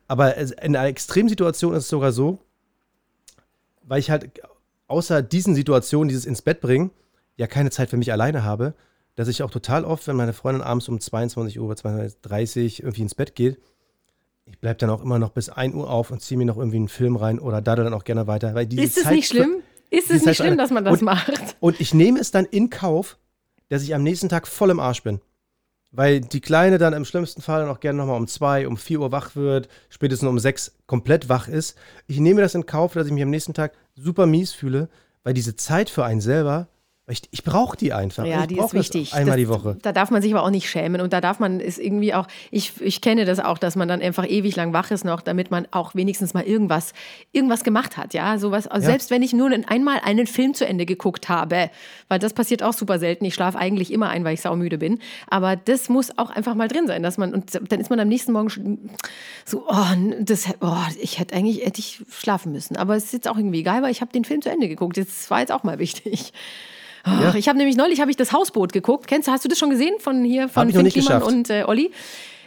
Aber 0.08 0.38
in 0.38 0.76
einer 0.76 0.88
Extremsituation 0.88 1.74
ist 1.74 1.84
es 1.84 1.90
sogar 1.90 2.12
so, 2.12 2.40
weil 3.84 4.00
ich 4.00 4.12
halt 4.12 4.42
außer 4.88 5.22
diesen 5.22 5.56
Situationen, 5.56 6.10
dieses 6.10 6.26
ins 6.26 6.42
Bett 6.42 6.62
bringen, 6.62 6.92
ja 7.38 7.48
keine 7.48 7.72
Zeit 7.72 7.90
für 7.90 7.98
mich 7.98 8.12
alleine 8.12 8.44
habe, 8.44 8.74
dass 9.16 9.28
ich 9.28 9.44
auch 9.44 9.52
total 9.52 9.86
oft, 9.86 10.08
wenn 10.08 10.16
meine 10.16 10.34
Freundin 10.34 10.62
abends 10.62 10.90
um 10.90 11.00
22 11.00 11.60
Uhr, 11.60 11.74
22.30 11.74 12.80
Uhr 12.80 12.86
irgendwie 12.86 13.02
ins 13.02 13.16
Bett 13.16 13.36
geht, 13.36 13.60
ich 14.46 14.60
bleibe 14.60 14.78
dann 14.78 14.90
auch 14.90 15.04
immer 15.04 15.20
noch 15.20 15.30
bis 15.30 15.50
1 15.50 15.76
Uhr 15.76 15.90
auf 15.90 16.12
und 16.12 16.22
ziehe 16.22 16.38
mir 16.38 16.46
noch 16.46 16.58
irgendwie 16.58 16.78
einen 16.78 16.88
Film 16.88 17.16
rein 17.16 17.40
oder 17.40 17.62
daddel 17.62 17.86
dann 17.86 17.94
auch 17.94 18.04
gerne 18.04 18.28
weiter. 18.28 18.56
Weil 18.56 18.66
diese 18.66 18.84
ist 18.84 18.98
es 18.98 19.04
Zeit 19.04 19.14
nicht 19.14 19.28
schlimm? 19.28 19.62
Ist 19.92 20.10
es 20.10 20.26
nicht 20.26 20.38
schlimm, 20.38 20.58
dass 20.58 20.72
man 20.72 20.86
das 20.86 21.00
und, 21.00 21.06
macht? 21.06 21.56
Und 21.60 21.80
ich 21.80 21.94
nehme 21.94 22.20
es 22.20 22.32
dann 22.32 22.46
in 22.46 22.70
Kauf, 22.70 23.18
dass 23.70 23.84
ich 23.84 23.96
am 23.96 24.04
nächsten 24.04 24.30
Tag 24.30 24.48
voll 24.48 24.70
im 24.70 24.80
Arsch 24.80 25.04
bin. 25.04 25.22
Weil 25.92 26.22
die 26.22 26.42
Kleine 26.42 26.78
dann 26.78 26.94
im 26.94 27.06
schlimmsten 27.06 27.42
Fall 27.42 27.66
noch 27.66 27.80
gerne 27.80 27.98
nochmal 27.98 28.18
um 28.18 28.28
zwei, 28.28 28.68
um 28.68 28.78
vier 28.78 29.00
Uhr 29.00 29.12
wach 29.12 29.36
wird, 29.36 29.70
spätestens 29.90 30.30
um 30.30 30.38
sechs 30.38 30.76
komplett 30.86 31.30
wach 31.30 31.48
ist. 31.48 31.76
Ich 32.06 32.20
nehme 32.20 32.42
das 32.42 32.54
in 32.54 32.68
Kauf, 32.68 32.94
dass 32.94 33.08
ich 33.08 33.14
mich 33.14 33.24
am 33.24 33.32
nächsten 33.32 33.56
Tag 33.56 33.74
super 33.96 34.28
mies 34.28 34.52
fühle, 34.52 34.90
weil 35.24 35.34
diese 35.34 35.56
Zeit 35.56 35.90
für 35.90 36.06
einen 36.06 36.22
selber 36.22 36.68
ich, 37.10 37.22
ich 37.32 37.44
brauche 37.44 37.76
die 37.76 37.94
einfach. 37.94 38.26
Ja, 38.26 38.42
ich 38.42 38.48
die 38.48 38.60
ist 38.60 38.74
wichtig. 38.74 39.14
Einmal 39.14 39.38
das, 39.38 39.38
die 39.38 39.50
Woche. 39.50 39.78
Da 39.82 39.92
darf 39.92 40.12
man 40.12 40.22
sich 40.22 40.34
aber 40.34 40.44
auch 40.44 40.50
nicht 40.50 40.70
schämen. 40.70 41.02
Und 41.02 41.14
da 41.14 41.22
darf 41.22 41.40
man 41.40 41.60
es 41.60 41.78
irgendwie 41.78 42.14
auch, 42.14 42.28
ich, 42.52 42.80
ich 42.82 43.02
kenne 43.02 43.26
das 43.26 43.40
auch, 43.40 43.58
dass 43.58 43.76
man 43.76 43.88
dann 43.88 44.02
einfach 44.02 44.28
ewig 44.28 44.56
lang 44.56 44.74
wach 44.74 44.92
ist 44.92 45.06
noch, 45.06 45.22
damit 45.22 45.52
man 45.52 45.68
auch 45.72 45.96
wenigstens 45.96 46.34
mal 46.34 46.44
irgendwas, 46.44 46.94
irgendwas 47.32 47.64
gemacht 47.64 47.98
hat. 47.98 48.14
Ja, 48.14 48.38
sowas. 48.38 48.68
Also 48.68 48.86
ja. 48.86 48.92
Selbst 48.92 49.12
wenn 49.12 49.24
ich 49.24 49.34
nur 49.34 49.50
einmal 49.68 50.00
einen 50.04 50.28
Film 50.28 50.54
zu 50.54 50.66
Ende 50.66 50.86
geguckt 50.86 51.30
habe, 51.30 51.70
weil 52.08 52.20
das 52.20 52.34
passiert 52.34 52.64
auch 52.64 52.74
super 52.74 53.00
selten. 53.00 53.26
Ich 53.26 53.34
schlafe 53.34 53.58
eigentlich 53.58 53.92
immer 53.92 54.10
ein, 54.10 54.24
weil 54.24 54.36
ich 54.36 54.42
saumüde 54.42 54.78
bin. 54.78 55.00
Aber 55.28 55.56
das 55.56 55.90
muss 55.90 56.18
auch 56.18 56.30
einfach 56.30 56.56
mal 56.56 56.68
drin 56.68 56.88
sein, 56.88 57.04
dass 57.04 57.18
man, 57.18 57.34
und 57.34 57.72
dann 57.72 57.80
ist 57.80 57.90
man 57.90 58.00
am 58.00 58.08
nächsten 58.08 58.32
Morgen 58.32 58.90
so, 59.46 59.66
oh, 59.68 59.86
das, 60.22 60.46
oh 60.62 60.76
ich 61.02 61.20
hätte 61.20 61.36
eigentlich, 61.36 61.66
hätte 61.66 61.80
ich 61.80 62.04
schlafen 62.10 62.52
müssen. 62.52 62.78
Aber 62.78 62.96
es 62.96 63.06
ist 63.06 63.14
jetzt 63.14 63.28
auch 63.28 63.38
irgendwie 63.38 63.60
egal, 63.60 63.82
weil 63.82 63.92
ich 63.92 64.02
habe 64.02 64.12
den 64.12 64.26
Film 64.26 64.42
zu 64.42 64.50
Ende 64.50 64.68
geguckt. 64.68 64.98
Das 64.98 65.30
war 65.32 65.40
jetzt 65.40 65.52
auch 65.52 65.64
mal 65.64 65.80
wichtig. 65.80 66.34
Ach, 67.04 67.22
ja. 67.22 67.36
Ich 67.36 67.48
habe 67.48 67.58
nämlich 67.58 67.78
neulich 67.78 68.02
habe 68.02 68.12
ich 68.12 68.18
das 68.18 68.32
Hausboot 68.32 68.74
geguckt. 68.74 69.08
Kennst 69.08 69.28
du, 69.28 69.32
hast 69.32 69.46
du 69.46 69.50
das 69.50 69.58
schon 69.58 69.70
gesehen 69.70 69.96
von 70.00 70.24
hier 70.24 70.50
von 70.50 70.72
Finn 70.72 70.88
Kliman 70.90 71.22
und 71.24 71.50
äh, 71.50 71.64
Olli? 71.66 71.92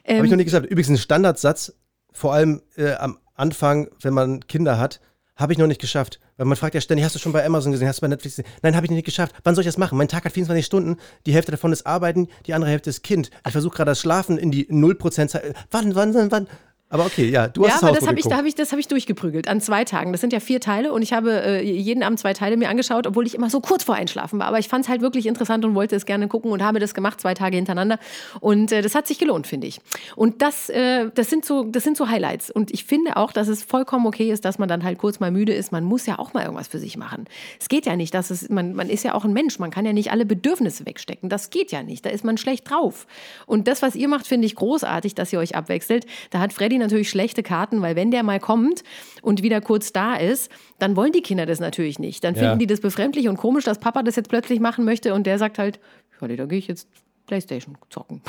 Ähm, 0.05 0.17
habe 0.17 0.27
ich 0.27 0.31
noch 0.31 0.37
nicht 0.37 0.47
geschafft. 0.47 0.67
Übrigens 0.67 0.91
ein 0.91 0.99
Standardsatz, 0.99 1.75
vor 2.13 2.35
allem 2.35 2.63
äh, 2.77 2.95
am 2.95 3.19
Anfang, 3.35 3.89
wenn 4.01 4.15
man 4.15 4.47
Kinder 4.47 4.79
hat, 4.79 5.01
habe 5.37 5.53
ich 5.53 5.59
noch 5.59 5.67
nicht 5.67 5.81
geschafft. 5.81 6.21
Weil 6.37 6.47
man 6.47 6.57
fragt 6.57 6.75
ja 6.75 6.81
ständig, 6.81 7.05
hast 7.05 7.15
du 7.15 7.19
schon 7.19 7.33
bei 7.33 7.45
Amazon 7.45 7.73
gesehen, 7.73 7.89
hast 7.89 7.99
du 7.99 8.03
bei 8.03 8.09
Netflix 8.09 8.37
gesehen? 8.37 8.51
Nein, 8.63 8.77
habe 8.77 8.87
ich 8.87 8.91
nicht 8.91 9.05
geschafft. 9.05 9.35
Wann 9.45 9.55
soll 9.55 9.63
ich 9.63 9.69
das 9.69 9.79
machen? 9.79 9.97
Mein 9.99 10.09
Tag 10.09 10.25
hat 10.25 10.33
24 10.33 10.65
Stunden, 10.65 10.97
die 11.27 11.33
Hälfte 11.33 11.53
davon 11.53 11.73
ist 11.73 11.87
Arbeiten, 11.87 12.29
die 12.47 12.55
andere 12.55 12.71
Hälfte 12.71 12.91
ist 12.91 13.03
Kind. 13.03 13.31
Ich 13.47 13.53
versuche 13.53 13.77
gerade 13.77 13.91
das 13.91 14.01
Schlafen 14.01 14.39
in 14.39 14.51
die 14.51 14.69
0% 14.69 15.29
Zeit. 15.29 15.55
Wann, 15.71 15.95
wann, 15.95 16.15
wann, 16.15 16.31
wann? 16.31 16.49
Aber 16.93 17.07
okay, 17.07 17.25
ja, 17.31 17.49
du 17.49 17.65
hast 17.65 17.69
ja, 17.69 17.75
das 17.75 17.83
aber 17.85 17.99
das 17.99 18.07
habe 18.07 18.19
ich, 18.19 18.27
da 18.27 18.37
hab 18.37 18.45
ich, 18.45 18.55
das 18.55 18.71
hab 18.71 18.79
ich 18.79 18.87
durchgeprügelt 18.87 19.49
an 19.49 19.63
zwei 19.63 19.83
Tagen. 19.83 20.13
Das 20.13 20.21
sind 20.21 20.31
ja 20.31 20.41
vier 20.41 20.61
Teile 20.61 20.93
und 20.93 21.01
ich 21.01 21.15
habe 21.15 21.43
äh, 21.43 21.63
jeden 21.63 22.03
Abend 22.03 22.19
zwei 22.19 22.35
Teile 22.35 22.59
mir 22.59 22.69
angeschaut, 22.69 23.07
obwohl 23.07 23.27
ich 23.27 23.35
immer 23.35 23.49
so 23.49 23.61
kurz 23.61 23.85
vor 23.85 23.95
Einschlafen 23.95 24.39
war. 24.39 24.47
Aber 24.47 24.59
ich 24.59 24.69
fand 24.69 24.85
es 24.85 24.91
halt 24.91 25.01
wirklich 25.01 25.25
interessant 25.25 25.65
und 25.65 25.75
wollte 25.75 25.97
es 25.97 26.05
gerne 26.05 26.29
gucken 26.29 26.53
und 26.53 26.63
habe 26.63 26.81
das 26.81 26.93
gemacht, 26.93 27.19
zwei 27.19 27.33
Tage 27.33 27.57
hintereinander. 27.57 27.99
Und 28.41 28.73
äh, 28.73 28.83
das 28.83 28.95
hat 28.95 29.07
sich 29.07 29.19
gelohnt, 29.19 29.47
finde 29.47 29.69
ich. 29.69 29.81
Und 30.17 30.43
das, 30.43 30.69
äh, 30.69 31.09
das, 31.15 31.31
sind 31.31 31.47
so, 31.47 31.65
das 31.65 31.83
sind 31.83 31.97
so 31.97 32.11
Highlights. 32.11 32.51
Und 32.51 32.71
ich 32.71 32.85
finde 32.85 33.17
auch, 33.17 33.33
dass 33.33 33.49
es 33.49 33.63
vollkommen 33.63 34.07
okay 34.07 34.31
ist, 34.31 34.45
dass 34.45 34.59
man 34.59 34.69
dann 34.69 34.85
halt 34.85 34.99
kurz 34.99 35.19
mal 35.19 35.31
müde 35.31 35.55
ist. 35.55 35.73
Man 35.73 35.85
muss 35.85 36.05
ja 36.05 36.19
auch 36.19 36.35
mal 36.35 36.43
irgendwas 36.43 36.69
für 36.69 36.79
sich 36.79 36.99
machen. 36.99 37.25
Es 37.59 37.71
geht 37.71 37.87
ja 37.87 37.97
nicht, 37.97 38.13
dass 38.13 38.29
es, 38.29 38.51
man, 38.51 38.75
man 38.75 38.91
ist 38.91 39.03
ja 39.03 39.15
auch 39.15 39.25
ein 39.25 39.33
Mensch. 39.33 39.59
Man 39.59 39.71
kann 39.71 39.87
ja 39.87 39.95
nicht 39.95 40.11
alle 40.11 40.27
Bedürfnisse 40.27 40.85
wegstecken. 40.85 41.31
Das 41.31 41.49
geht 41.49 41.73
ja 41.73 41.83
nicht. 41.83 42.05
Da 42.05 42.11
ist 42.11 42.23
man 42.23 42.37
schlecht 42.37 42.69
drauf. 42.69 43.07
Und 43.47 43.67
das, 43.67 43.81
was 43.81 43.95
ihr 43.95 44.09
macht, 44.09 44.27
finde 44.27 44.45
ich 44.45 44.57
großartig, 44.57 45.15
dass 45.15 45.33
ihr 45.33 45.39
euch 45.39 45.57
abwechselt. 45.57 46.05
Da 46.29 46.41
hat 46.41 46.53
Freddy 46.53 46.82
natürlich 46.83 47.11
schlechte 47.11 47.43
Karten 47.43 47.83
weil 47.83 47.97
wenn 47.97 48.11
der 48.11 48.23
mal 48.23 48.41
kommt 48.41 48.83
und 49.23 49.43
wieder 49.43 49.61
kurz 49.61 49.93
da 49.93 50.15
ist, 50.15 50.51
dann 50.79 50.97
wollen 50.97 51.13
die 51.13 51.23
Kinder 51.23 51.47
das 51.47 51.61
natürlich 51.61 51.99
nicht. 51.99 52.25
Dann 52.25 52.35
finden 52.35 52.51
ja. 52.51 52.57
die 52.57 52.67
das 52.67 52.81
befremdlich 52.81 53.29
und 53.29 53.37
komisch, 53.37 53.65
dass 53.65 53.79
Papa 53.79 54.03
das 54.03 54.17
jetzt 54.17 54.29
plötzlich 54.29 54.61
machen 54.61 54.85
möchte 54.85 55.15
und 55.15 55.27
der 55.27 55.39
sagt 55.39 55.59
halt, 55.59 55.81
ja, 56.21 56.29
da 56.29 56.47
gehe 56.47 56.59
ich 56.59 56.69
jetzt 56.69 56.89
Playstation 57.27 57.77
zocken. 57.91 58.21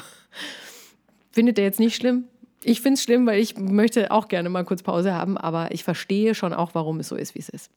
Findet 1.32 1.58
der 1.58 1.66
jetzt 1.66 1.80
nicht 1.80 1.96
schlimm? 1.96 2.26
Ich 2.64 2.82
finde 2.82 2.96
es 2.96 3.04
schlimm, 3.04 3.26
weil 3.26 3.40
ich 3.40 3.58
möchte 3.58 4.12
auch 4.12 4.28
gerne 4.28 4.50
mal 4.50 4.64
kurz 4.64 4.84
Pause 4.84 5.14
haben, 5.14 5.38
aber 5.38 5.72
ich 5.72 5.84
verstehe 5.84 6.34
schon 6.34 6.54
auch, 6.54 6.72
warum 6.74 7.00
es 7.00 7.10
so 7.10 7.16
ist, 7.16 7.36
wie 7.36 7.40
es 7.40 7.50
ist. 7.50 7.70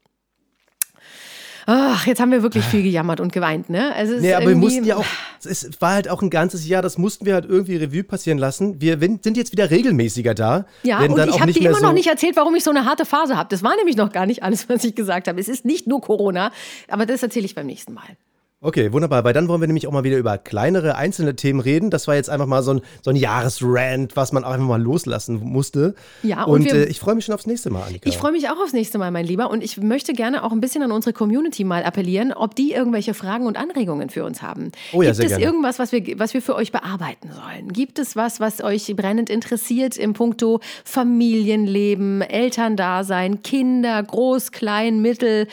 Ach, 1.68 2.06
jetzt 2.06 2.20
haben 2.20 2.30
wir 2.30 2.42
wirklich 2.44 2.64
viel 2.64 2.82
gejammert 2.82 3.18
und 3.18 3.32
geweint, 3.32 3.68
ne? 3.68 3.92
Also 3.94 4.14
nee, 4.14 4.32
aber 4.32 4.46
wir 4.46 4.56
mussten 4.56 4.84
ja 4.84 4.96
auch, 4.96 5.04
es 5.44 5.68
war 5.80 5.94
halt 5.94 6.08
auch 6.08 6.22
ein 6.22 6.30
ganzes 6.30 6.66
Jahr, 6.66 6.80
das 6.80 6.96
mussten 6.96 7.26
wir 7.26 7.34
halt 7.34 7.44
irgendwie 7.44 7.76
Revue 7.76 8.04
passieren 8.04 8.38
lassen. 8.38 8.80
Wir 8.80 8.98
sind 9.00 9.36
jetzt 9.36 9.50
wieder 9.50 9.68
regelmäßiger 9.70 10.34
da. 10.34 10.66
Ja, 10.84 11.00
und 11.00 11.18
ich 11.18 11.40
habe 11.40 11.52
dir 11.52 11.70
immer 11.70 11.78
so 11.78 11.86
noch 11.86 11.92
nicht 11.92 12.06
erzählt, 12.06 12.36
warum 12.36 12.54
ich 12.54 12.62
so 12.62 12.70
eine 12.70 12.84
harte 12.84 13.04
Phase 13.04 13.36
habe. 13.36 13.48
Das 13.50 13.64
war 13.64 13.74
nämlich 13.76 13.96
noch 13.96 14.12
gar 14.12 14.26
nicht 14.26 14.44
alles, 14.44 14.68
was 14.68 14.84
ich 14.84 14.94
gesagt 14.94 15.26
habe. 15.26 15.40
Es 15.40 15.48
ist 15.48 15.64
nicht 15.64 15.86
nur 15.88 16.00
Corona, 16.00 16.52
aber 16.88 17.04
das 17.04 17.22
erzähle 17.22 17.46
ich 17.46 17.56
beim 17.56 17.66
nächsten 17.66 17.94
Mal. 17.94 18.16
Okay, 18.62 18.90
wunderbar, 18.90 19.22
weil 19.22 19.34
dann 19.34 19.48
wollen 19.48 19.60
wir 19.60 19.66
nämlich 19.66 19.86
auch 19.86 19.92
mal 19.92 20.02
wieder 20.02 20.16
über 20.16 20.38
kleinere 20.38 20.96
einzelne 20.96 21.36
Themen 21.36 21.60
reden. 21.60 21.90
Das 21.90 22.08
war 22.08 22.14
jetzt 22.14 22.30
einfach 22.30 22.46
mal 22.46 22.62
so 22.62 22.72
ein, 22.72 22.80
so 23.02 23.10
ein 23.10 23.16
Jahresrand, 23.16 24.16
was 24.16 24.32
man 24.32 24.44
auch 24.44 24.50
einfach 24.50 24.66
mal 24.66 24.80
loslassen 24.80 25.40
musste. 25.42 25.94
Ja, 26.22 26.44
und, 26.44 26.60
und 26.60 26.64
wir, 26.64 26.74
äh, 26.74 26.84
ich 26.86 26.98
freue 26.98 27.14
mich 27.14 27.26
schon 27.26 27.34
aufs 27.34 27.46
nächste 27.46 27.68
Mal, 27.68 27.82
Annika. 27.82 28.08
Ich 28.08 28.16
freue 28.16 28.32
mich 28.32 28.48
auch 28.48 28.58
aufs 28.58 28.72
nächste 28.72 28.96
Mal, 28.96 29.10
mein 29.10 29.26
Lieber. 29.26 29.50
Und 29.50 29.62
ich 29.62 29.76
möchte 29.76 30.14
gerne 30.14 30.42
auch 30.42 30.52
ein 30.52 30.62
bisschen 30.62 30.82
an 30.82 30.90
unsere 30.90 31.12
Community 31.12 31.64
mal 31.64 31.84
appellieren, 31.84 32.32
ob 32.32 32.54
die 32.54 32.72
irgendwelche 32.72 33.12
Fragen 33.12 33.46
und 33.46 33.58
Anregungen 33.58 34.08
für 34.08 34.24
uns 34.24 34.40
haben. 34.40 34.72
Oh 34.94 35.02
ja, 35.02 35.10
Gibt 35.10 35.16
sehr 35.16 35.26
es 35.26 35.30
gerne. 35.32 35.44
irgendwas, 35.44 35.78
was 35.78 35.92
wir, 35.92 36.18
was 36.18 36.32
wir 36.32 36.40
für 36.40 36.54
euch 36.54 36.72
bearbeiten 36.72 37.28
sollen? 37.32 37.74
Gibt 37.74 37.98
es 37.98 38.16
was, 38.16 38.40
was 38.40 38.64
euch 38.64 38.90
brennend 38.96 39.28
interessiert 39.28 39.98
im 39.98 40.14
Punkto 40.14 40.60
Familienleben, 40.82 42.22
Elterndasein, 42.22 43.42
Kinder, 43.42 44.02
groß, 44.02 44.50
klein, 44.50 45.02
mittel? 45.02 45.46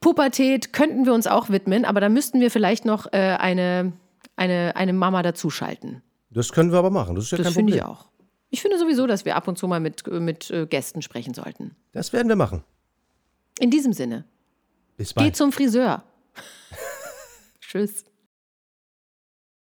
Pubertät 0.00 0.72
könnten 0.72 1.06
wir 1.06 1.14
uns 1.14 1.26
auch 1.26 1.48
widmen, 1.48 1.84
aber 1.84 2.00
da 2.00 2.08
müssten 2.08 2.40
wir 2.40 2.50
vielleicht 2.50 2.84
noch 2.84 3.06
äh, 3.12 3.36
eine, 3.38 3.92
eine, 4.36 4.76
eine 4.76 4.92
Mama 4.92 5.22
dazuschalten. 5.22 6.02
Das 6.30 6.52
können 6.52 6.70
wir 6.70 6.78
aber 6.78 6.90
machen. 6.90 7.14
Das 7.14 7.24
ist 7.24 7.30
ja 7.32 7.38
das 7.38 7.46
kein 7.46 7.54
Problem. 7.54 7.78
Das 7.78 7.86
finde 7.86 7.92
ich 7.92 7.98
auch. 7.98 8.08
Ich 8.50 8.62
finde 8.62 8.78
sowieso, 8.78 9.06
dass 9.06 9.24
wir 9.24 9.36
ab 9.36 9.48
und 9.48 9.58
zu 9.58 9.66
mal 9.68 9.80
mit, 9.80 10.06
mit 10.06 10.50
äh, 10.50 10.66
Gästen 10.66 11.02
sprechen 11.02 11.34
sollten. 11.34 11.74
Das 11.92 12.12
werden 12.12 12.28
wir 12.28 12.36
machen. 12.36 12.62
In 13.58 13.70
diesem 13.70 13.92
Sinne. 13.92 14.24
Bis 14.96 15.12
bald. 15.12 15.26
Geh 15.26 15.32
zum 15.32 15.52
Friseur. 15.52 16.02
Tschüss. 17.60 18.04